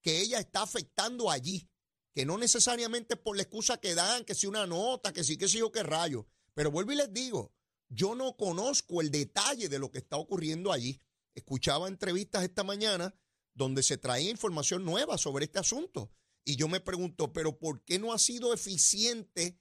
que 0.00 0.20
ella 0.20 0.38
está 0.38 0.62
afectando 0.62 1.30
allí, 1.30 1.68
que 2.14 2.24
no 2.24 2.38
necesariamente 2.38 3.16
por 3.16 3.36
la 3.36 3.42
excusa 3.42 3.78
que 3.78 3.94
dan, 3.94 4.24
que 4.24 4.34
si 4.34 4.46
una 4.46 4.66
nota, 4.66 5.12
que 5.12 5.22
sí, 5.22 5.36
que 5.36 5.48
sí 5.48 5.60
o 5.60 5.70
qué 5.70 5.82
rayo. 5.82 6.26
Pero 6.54 6.70
vuelvo 6.70 6.92
y 6.92 6.96
les 6.96 7.12
digo, 7.12 7.52
yo 7.88 8.14
no 8.14 8.36
conozco 8.36 9.00
el 9.00 9.10
detalle 9.10 9.68
de 9.68 9.78
lo 9.78 9.90
que 9.90 9.98
está 9.98 10.16
ocurriendo 10.16 10.72
allí. 10.72 10.98
Escuchaba 11.34 11.88
entrevistas 11.88 12.42
esta 12.42 12.64
mañana 12.64 13.14
donde 13.54 13.82
se 13.82 13.98
traía 13.98 14.30
información 14.30 14.84
nueva 14.84 15.18
sobre 15.18 15.46
este 15.46 15.58
asunto. 15.58 16.10
Y 16.44 16.56
yo 16.56 16.68
me 16.68 16.80
pregunto, 16.80 17.32
pero 17.32 17.58
¿por 17.58 17.84
qué 17.84 17.98
no 17.98 18.12
ha 18.12 18.18
sido 18.18 18.52
eficiente 18.52 19.58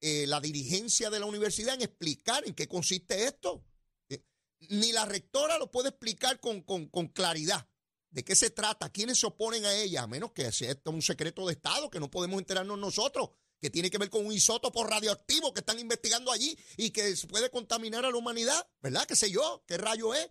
eh, 0.00 0.26
la 0.26 0.40
dirigencia 0.40 1.10
de 1.10 1.20
la 1.20 1.26
universidad 1.26 1.74
en 1.74 1.82
explicar 1.82 2.46
en 2.46 2.54
qué 2.54 2.68
consiste 2.68 3.24
esto? 3.24 3.64
Eh, 4.08 4.22
ni 4.68 4.92
la 4.92 5.04
rectora 5.04 5.58
lo 5.58 5.70
puede 5.70 5.88
explicar 5.90 6.40
con, 6.40 6.62
con, 6.62 7.08
claridad. 7.08 7.68
¿De 8.10 8.24
qué 8.24 8.34
se 8.34 8.50
trata? 8.50 8.90
¿Quiénes 8.90 9.18
se 9.18 9.26
oponen 9.26 9.64
a 9.64 9.74
ella? 9.74 10.02
A 10.02 10.06
menos 10.06 10.32
que 10.32 10.50
sea 10.52 10.74
un 10.86 11.02
secreto 11.02 11.46
de 11.46 11.52
Estado 11.54 11.90
que 11.90 12.00
no 12.00 12.10
podemos 12.10 12.38
enterarnos 12.38 12.78
nosotros, 12.78 13.30
que 13.60 13.70
tiene 13.70 13.90
que 13.90 13.98
ver 13.98 14.08
con 14.08 14.24
un 14.24 14.32
isótopo 14.32 14.84
radioactivo 14.84 15.52
que 15.52 15.60
están 15.60 15.78
investigando 15.78 16.32
allí 16.32 16.56
y 16.76 16.90
que 16.90 17.14
puede 17.28 17.50
contaminar 17.50 18.04
a 18.04 18.10
la 18.10 18.16
humanidad, 18.16 18.66
¿verdad? 18.80 19.06
¿Qué 19.06 19.16
sé 19.16 19.30
yo? 19.30 19.64
¿Qué 19.66 19.76
rayo 19.76 20.14
es? 20.14 20.30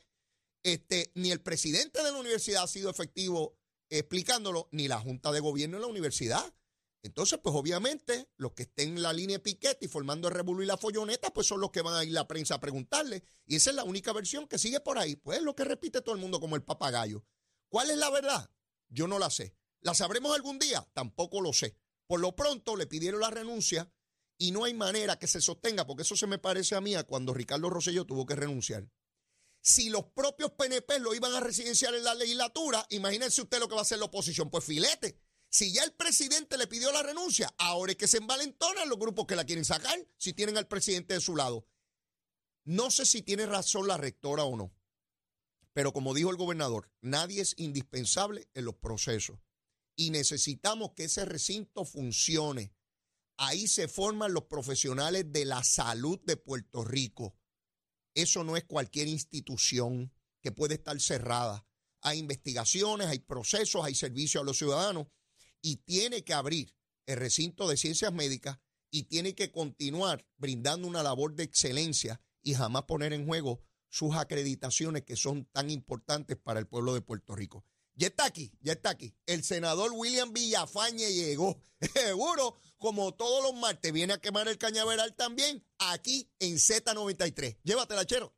Este, 0.67 1.13
ni 1.15 1.31
el 1.31 1.39
presidente 1.39 2.03
de 2.03 2.11
la 2.11 2.19
universidad 2.19 2.63
ha 2.63 2.67
sido 2.67 2.89
efectivo 2.89 3.57
explicándolo, 3.87 4.67
ni 4.73 4.89
la 4.89 4.99
Junta 4.99 5.31
de 5.31 5.39
Gobierno 5.39 5.77
de 5.77 5.81
la 5.81 5.87
universidad. 5.87 6.43
Entonces, 7.03 7.39
pues 7.41 7.55
obviamente, 7.55 8.27
los 8.35 8.51
que 8.51 8.63
estén 8.63 8.97
en 8.97 9.01
la 9.01 9.13
línea 9.13 9.41
piquete 9.41 9.85
y 9.85 9.87
formando 9.87 10.27
el 10.27 10.33
revuelo 10.33 10.61
y 10.61 10.65
la 10.65 10.75
folloneta, 10.75 11.31
pues 11.33 11.47
son 11.47 11.61
los 11.61 11.71
que 11.71 11.81
van 11.81 11.95
a 11.95 12.03
ir 12.03 12.11
la 12.11 12.27
prensa 12.27 12.55
a 12.55 12.59
preguntarle. 12.59 13.23
Y 13.45 13.55
esa 13.55 13.69
es 13.69 13.77
la 13.77 13.85
única 13.85 14.11
versión 14.11 14.45
que 14.45 14.57
sigue 14.57 14.81
por 14.81 14.97
ahí. 14.97 15.15
Pues 15.15 15.37
es 15.37 15.43
lo 15.45 15.55
que 15.55 15.63
repite 15.63 16.01
todo 16.01 16.15
el 16.15 16.19
mundo 16.19 16.41
como 16.41 16.57
el 16.57 16.63
papagayo. 16.63 17.23
¿Cuál 17.69 17.89
es 17.89 17.97
la 17.97 18.09
verdad? 18.09 18.51
Yo 18.89 19.07
no 19.07 19.19
la 19.19 19.29
sé. 19.29 19.55
¿La 19.79 19.93
sabremos 19.93 20.35
algún 20.35 20.59
día? 20.59 20.85
Tampoco 20.91 21.39
lo 21.39 21.53
sé. 21.53 21.77
Por 22.07 22.19
lo 22.19 22.35
pronto 22.35 22.75
le 22.75 22.87
pidieron 22.87 23.21
la 23.21 23.29
renuncia 23.29 23.89
y 24.37 24.51
no 24.51 24.65
hay 24.65 24.73
manera 24.73 25.17
que 25.17 25.27
se 25.27 25.39
sostenga, 25.39 25.87
porque 25.87 26.03
eso 26.03 26.17
se 26.17 26.27
me 26.27 26.39
parece 26.39 26.75
a 26.75 26.81
mí 26.81 26.93
cuando 27.07 27.33
Ricardo 27.33 27.69
Rosselló 27.69 28.03
tuvo 28.03 28.25
que 28.25 28.35
renunciar. 28.35 28.85
Si 29.61 29.89
los 29.89 30.05
propios 30.05 30.51
PNP 30.51 30.99
lo 30.99 31.13
iban 31.13 31.33
a 31.33 31.39
residenciar 31.39 31.93
en 31.95 32.03
la 32.03 32.15
legislatura, 32.15 32.85
imagínense 32.89 33.41
usted 33.41 33.59
lo 33.59 33.67
que 33.67 33.75
va 33.75 33.81
a 33.81 33.83
hacer 33.83 33.99
la 33.99 34.05
oposición. 34.05 34.49
Pues 34.49 34.63
filete. 34.63 35.19
Si 35.49 35.73
ya 35.73 35.83
el 35.83 35.93
presidente 35.93 36.57
le 36.57 36.67
pidió 36.67 36.91
la 36.91 37.03
renuncia, 37.03 37.53
ahora 37.57 37.93
es 37.93 37.97
que 37.97 38.07
se 38.07 38.17
envalentonan 38.17 38.89
los 38.89 38.99
grupos 38.99 39.25
que 39.25 39.35
la 39.35 39.45
quieren 39.45 39.65
sacar, 39.65 39.97
si 40.17 40.33
tienen 40.33 40.57
al 40.57 40.67
presidente 40.67 41.13
de 41.13 41.21
su 41.21 41.35
lado. 41.35 41.67
No 42.65 42.91
sé 42.91 43.05
si 43.05 43.21
tiene 43.21 43.45
razón 43.45 43.87
la 43.87 43.97
rectora 43.97 44.43
o 44.43 44.57
no, 44.57 44.75
pero 45.77 45.93
como 45.93 46.13
dijo 46.13 46.31
el 46.31 46.37
gobernador, 46.37 46.91
nadie 47.01 47.39
es 47.39 47.53
indispensable 47.57 48.49
en 48.55 48.65
los 48.65 48.75
procesos 48.75 49.37
y 49.95 50.09
necesitamos 50.09 50.93
que 50.95 51.05
ese 51.05 51.23
recinto 51.23 51.85
funcione. 51.85 52.73
Ahí 53.37 53.67
se 53.67 53.87
forman 53.87 54.33
los 54.33 54.45
profesionales 54.45 55.31
de 55.31 55.45
la 55.45 55.63
salud 55.63 56.19
de 56.25 56.35
Puerto 56.35 56.83
Rico. 56.83 57.36
Eso 58.17 58.43
no 58.43 58.57
es 58.57 58.63
cualquier 58.63 59.07
institución 59.07 60.11
que 60.41 60.51
puede 60.51 60.73
estar 60.73 60.99
cerrada. 60.99 61.67
Hay 62.01 62.17
investigaciones, 62.17 63.05
hay 63.05 63.19
procesos, 63.19 63.85
hay 63.85 63.93
servicios 63.93 64.41
a 64.41 64.43
los 64.43 64.57
ciudadanos 64.57 65.05
y 65.61 65.75
tiene 65.75 66.23
que 66.23 66.33
abrir 66.33 66.75
el 67.05 67.17
recinto 67.17 67.69
de 67.69 67.77
ciencias 67.77 68.11
médicas 68.11 68.57
y 68.89 69.03
tiene 69.03 69.35
que 69.35 69.51
continuar 69.51 70.25
brindando 70.35 70.87
una 70.87 71.03
labor 71.03 71.35
de 71.35 71.43
excelencia 71.43 72.19
y 72.41 72.55
jamás 72.55 72.85
poner 72.85 73.13
en 73.13 73.27
juego 73.27 73.61
sus 73.87 74.15
acreditaciones 74.15 75.03
que 75.03 75.15
son 75.15 75.45
tan 75.51 75.69
importantes 75.69 76.37
para 76.37 76.59
el 76.59 76.65
pueblo 76.65 76.95
de 76.95 77.01
Puerto 77.01 77.35
Rico. 77.35 77.65
Ya 77.93 78.07
está 78.07 78.25
aquí, 78.25 78.51
ya 78.61 78.73
está 78.73 78.89
aquí. 78.89 79.15
El 79.27 79.43
senador 79.43 79.91
William 79.93 80.33
Villafañe 80.33 81.13
llegó. 81.13 81.61
Seguro, 81.93 82.55
como 82.77 83.11
todos 83.13 83.43
los 83.43 83.59
martes, 83.59 83.91
viene 83.91 84.13
a 84.13 84.17
quemar 84.19 84.47
el 84.47 84.57
cañaveral 84.57 85.15
también 85.15 85.63
aquí 85.79 86.29
en 86.39 86.55
Z93. 86.55 87.57
Llévatela, 87.63 88.05
chero. 88.05 88.33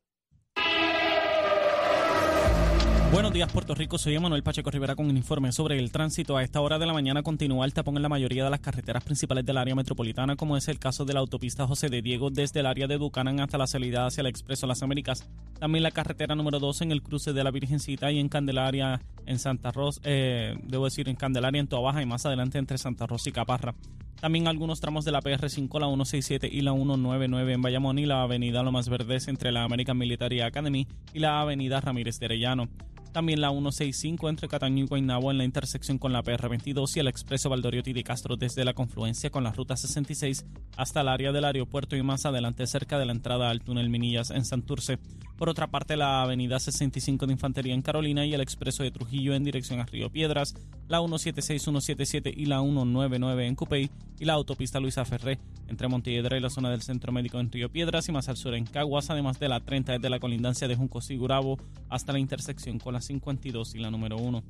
Buenos 3.11 3.33
días, 3.33 3.51
Puerto 3.51 3.73
Rico. 3.73 3.97
Soy 3.97 4.13
Emanuel 4.13 4.43
Pacheco 4.43 4.69
Rivera 4.69 4.95
con 4.95 5.07
un 5.07 5.17
informe 5.17 5.51
sobre 5.51 5.79
el 5.79 5.91
tránsito. 5.91 6.37
A 6.37 6.43
esta 6.43 6.61
hora 6.61 6.77
de 6.77 6.85
la 6.85 6.93
mañana 6.93 7.23
continúa 7.23 7.65
el 7.65 7.73
tapón 7.73 7.95
en 7.95 8.03
la 8.03 8.09
mayoría 8.09 8.43
de 8.43 8.51
las 8.51 8.59
carreteras 8.59 9.03
principales 9.03 9.43
del 9.47 9.57
área 9.57 9.73
metropolitana, 9.73 10.35
como 10.35 10.55
es 10.55 10.67
el 10.67 10.77
caso 10.77 11.05
de 11.05 11.13
la 11.13 11.19
autopista 11.19 11.65
José 11.65 11.89
de 11.89 12.03
Diego 12.03 12.29
desde 12.29 12.59
el 12.59 12.67
área 12.67 12.85
de 12.85 12.97
Buchanan 12.97 13.39
hasta 13.39 13.57
la 13.57 13.65
salida 13.65 14.05
hacia 14.05 14.21
el 14.21 14.27
Expreso 14.27 14.67
Las 14.67 14.83
Américas. 14.83 15.27
También 15.59 15.81
la 15.81 15.89
carretera 15.89 16.35
número 16.35 16.59
2 16.59 16.81
en 16.81 16.91
el 16.91 17.01
cruce 17.01 17.33
de 17.33 17.43
la 17.43 17.49
Virgencita 17.49 18.11
y 18.11 18.19
en 18.19 18.29
Candelaria, 18.29 19.01
en 19.25 19.39
Santa 19.39 19.71
Rosa, 19.71 19.99
eh, 20.03 20.53
debo 20.63 20.85
decir 20.85 21.09
en 21.09 21.15
Candelaria, 21.15 21.59
en 21.59 21.67
Toa 21.67 21.99
y 22.03 22.05
más 22.05 22.27
adelante 22.27 22.59
entre 22.59 22.77
Santa 22.77 23.07
Rosa 23.07 23.29
y 23.29 23.31
Caparra. 23.31 23.73
También 24.21 24.49
algunos 24.49 24.81
tramos 24.81 25.05
de 25.05 25.13
la 25.13 25.21
PR5, 25.21 25.79
la 25.79 25.87
167 25.87 26.49
y 26.51 26.61
la 26.61 26.73
199 26.73 27.53
en 27.53 27.61
Bayamón 27.61 27.99
y 27.99 28.05
la 28.05 28.21
avenida 28.23 28.63
Lomas 28.63 28.89
Verdes 28.89 29.29
entre 29.29 29.53
la 29.53 29.63
American 29.63 29.97
Military 29.97 30.41
Academy 30.41 30.87
y 31.13 31.19
la 31.19 31.39
avenida 31.39 31.79
Ramírez 31.79 32.19
de 32.19 32.25
Arellano. 32.25 32.67
También 33.13 33.39
la 33.39 33.49
165 33.49 34.29
entre 34.29 34.49
Cataño 34.49 34.83
y 34.83 34.87
Guaynabo 34.87 35.31
en 35.31 35.37
la 35.37 35.45
intersección 35.45 35.97
con 35.97 36.11
la 36.11 36.21
PR22 36.21 36.97
y 36.97 36.99
el 36.99 37.07
expreso 37.07 37.49
Valdoriotti 37.49 37.93
de 37.93 38.03
Castro 38.03 38.35
desde 38.35 38.65
la 38.65 38.73
confluencia 38.73 39.29
con 39.29 39.43
la 39.43 39.51
ruta 39.51 39.77
66 39.77 40.45
hasta 40.77 41.01
el 41.01 41.07
área 41.07 41.31
del 41.31 41.45
aeropuerto 41.45 41.95
y 41.95 42.03
más 42.03 42.25
adelante 42.25 42.67
cerca 42.67 42.99
de 42.99 43.05
la 43.05 43.13
entrada 43.13 43.49
al 43.49 43.61
túnel 43.61 43.89
Minillas 43.89 44.31
en 44.31 44.43
Santurce. 44.43 44.99
Por 45.39 45.47
otra 45.47 45.67
parte, 45.67 45.95
la 45.95 46.21
avenida 46.21 46.59
65 46.59 47.25
de 47.25 47.31
Infantería 47.31 47.73
en 47.73 47.81
Carolina 47.81 48.25
y 48.25 48.33
el 48.33 48.41
expreso 48.41 48.83
de 48.83 48.91
Trujillo 48.91 49.33
en 49.33 49.45
dirección 49.45 49.79
a 49.79 49.85
Río 49.85 50.09
Piedras, 50.09 50.53
la 50.89 50.97
176, 50.97 51.63
177 51.63 52.33
y 52.35 52.45
la 52.45 52.59
199 52.59 53.47
en 53.47 53.55
Cupey 53.55 53.89
y 54.19 54.25
la 54.25 54.33
autopista 54.33 54.81
Luisa 54.81 55.05
Ferré 55.05 55.39
entre 55.69 55.87
Montelledra 55.87 56.35
y 56.35 56.41
la 56.41 56.49
zona 56.49 56.69
del 56.69 56.81
Centro 56.81 57.13
Médico 57.13 57.39
en 57.39 57.49
Río 57.49 57.71
Piedras 57.71 58.09
y 58.09 58.11
más 58.11 58.27
al 58.27 58.35
sur 58.35 58.53
en 58.53 58.65
Caguas, 58.65 59.11
además 59.11 59.39
de 59.39 59.47
la 59.47 59.61
30 59.61 59.93
desde 59.93 60.09
la 60.09 60.19
colindancia 60.19 60.67
de 60.67 60.75
Junco 60.75 60.99
Sigurabo 60.99 61.57
hasta 61.87 62.11
la 62.11 62.19
intersección 62.19 62.77
con 62.77 62.93
la 62.93 62.99
52 62.99 63.75
y 63.75 63.79
la 63.79 63.89
número 63.89 64.17
1. 64.17 64.43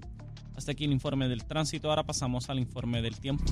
Hasta 0.58 0.72
aquí 0.72 0.86
el 0.86 0.92
informe 0.92 1.30
del 1.30 1.46
tránsito, 1.46 1.92
ahora 1.92 2.02
pasamos 2.02 2.50
al 2.50 2.58
informe 2.58 3.04
del 3.04 3.20
tiempo. 3.20 3.44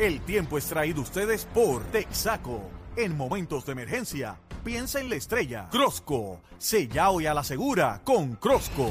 El 0.00 0.20
tiempo 0.22 0.58
es 0.58 0.66
traído 0.66 1.02
ustedes 1.02 1.44
por 1.54 1.84
Texaco. 1.92 2.81
En 2.94 3.16
momentos 3.16 3.64
de 3.64 3.72
emergencia, 3.72 4.36
piensa 4.62 5.00
en 5.00 5.08
la 5.08 5.16
estrella. 5.16 5.66
Crosco, 5.70 6.42
sella 6.58 7.08
hoy 7.08 7.24
a 7.24 7.32
la 7.32 7.42
segura 7.42 8.02
con 8.04 8.34
Crosco. 8.34 8.90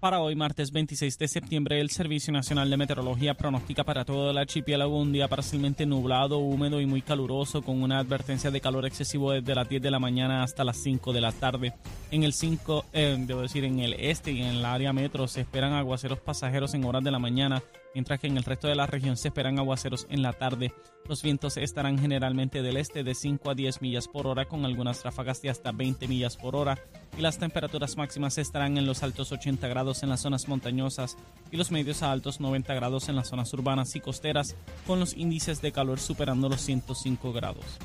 Para 0.00 0.20
hoy, 0.20 0.34
martes 0.34 0.72
26 0.72 1.18
de 1.18 1.28
septiembre, 1.28 1.82
el 1.82 1.90
Servicio 1.90 2.32
Nacional 2.32 2.70
de 2.70 2.78
Meteorología 2.78 3.34
pronostica 3.34 3.84
para 3.84 4.06
todo 4.06 4.30
el 4.30 4.38
archipiélago 4.38 4.98
un 4.98 5.12
día 5.12 5.28
parcialmente 5.28 5.84
nublado, 5.84 6.38
húmedo 6.38 6.80
y 6.80 6.86
muy 6.86 7.02
caluroso, 7.02 7.60
con 7.60 7.82
una 7.82 7.98
advertencia 7.98 8.50
de 8.50 8.62
calor 8.62 8.86
excesivo 8.86 9.32
desde 9.32 9.54
las 9.54 9.68
10 9.68 9.82
de 9.82 9.90
la 9.90 9.98
mañana 9.98 10.42
hasta 10.42 10.64
las 10.64 10.78
5 10.78 11.12
de 11.12 11.20
la 11.20 11.32
tarde. 11.32 11.74
En 12.10 12.22
el 12.22 12.32
5, 12.32 12.86
eh, 12.94 13.16
debo 13.18 13.42
decir, 13.42 13.64
en 13.64 13.80
el 13.80 13.92
este 13.94 14.32
y 14.32 14.40
en 14.40 14.48
el 14.48 14.64
área 14.64 14.94
metro 14.94 15.28
se 15.28 15.42
esperan 15.42 15.74
aguaceros 15.74 16.20
pasajeros 16.20 16.72
en 16.72 16.84
horas 16.84 17.04
de 17.04 17.10
la 17.10 17.18
mañana 17.18 17.62
mientras 17.94 18.20
que 18.20 18.26
en 18.26 18.36
el 18.36 18.44
resto 18.44 18.68
de 18.68 18.74
la 18.74 18.86
región 18.86 19.16
se 19.16 19.28
esperan 19.28 19.58
aguaceros 19.58 20.06
en 20.10 20.22
la 20.22 20.32
tarde. 20.32 20.72
Los 21.08 21.22
vientos 21.22 21.56
estarán 21.56 21.98
generalmente 21.98 22.62
del 22.62 22.76
este 22.76 23.04
de 23.04 23.14
5 23.14 23.50
a 23.50 23.54
10 23.54 23.82
millas 23.82 24.08
por 24.08 24.26
hora 24.26 24.46
con 24.46 24.64
algunas 24.64 25.02
ráfagas 25.04 25.40
de 25.42 25.50
hasta 25.50 25.72
20 25.72 26.08
millas 26.08 26.36
por 26.36 26.56
hora 26.56 26.78
y 27.16 27.20
las 27.20 27.38
temperaturas 27.38 27.96
máximas 27.96 28.38
estarán 28.38 28.78
en 28.78 28.86
los 28.86 29.02
altos 29.02 29.32
80 29.32 29.66
grados 29.68 30.02
en 30.02 30.08
las 30.10 30.20
zonas 30.20 30.48
montañosas 30.48 31.16
y 31.50 31.56
los 31.56 31.70
medios 31.70 32.02
a 32.02 32.10
altos 32.10 32.40
90 32.40 32.74
grados 32.74 33.08
en 33.08 33.16
las 33.16 33.28
zonas 33.28 33.52
urbanas 33.52 33.94
y 33.96 34.00
costeras 34.00 34.56
con 34.86 35.00
los 35.00 35.16
índices 35.16 35.62
de 35.62 35.72
calor 35.72 36.00
superando 36.00 36.48
los 36.48 36.60
105 36.60 37.32
grados. 37.32 37.78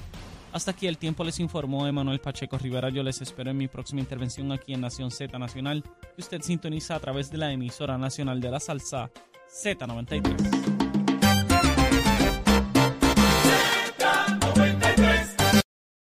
Hasta 0.51 0.71
aquí 0.71 0.87
el 0.87 0.97
tiempo 0.97 1.23
les 1.23 1.39
informó 1.39 1.85
Emanuel 1.85 2.19
Pacheco 2.19 2.57
Rivera. 2.57 2.89
Yo 2.89 3.03
les 3.03 3.21
espero 3.21 3.51
en 3.51 3.57
mi 3.57 3.67
próxima 3.67 4.01
intervención 4.01 4.51
aquí 4.51 4.73
en 4.73 4.81
Nación 4.81 5.11
Z 5.11 5.37
Nacional, 5.37 5.83
que 5.83 6.21
usted 6.21 6.41
sintoniza 6.41 6.95
a 6.95 6.99
través 6.99 7.29
de 7.29 7.37
la 7.37 7.51
emisora 7.51 7.99
nacional 7.99 8.41
de 8.41 8.49
la 8.49 8.59
salsa 8.59 9.11
Z93. 9.49 10.68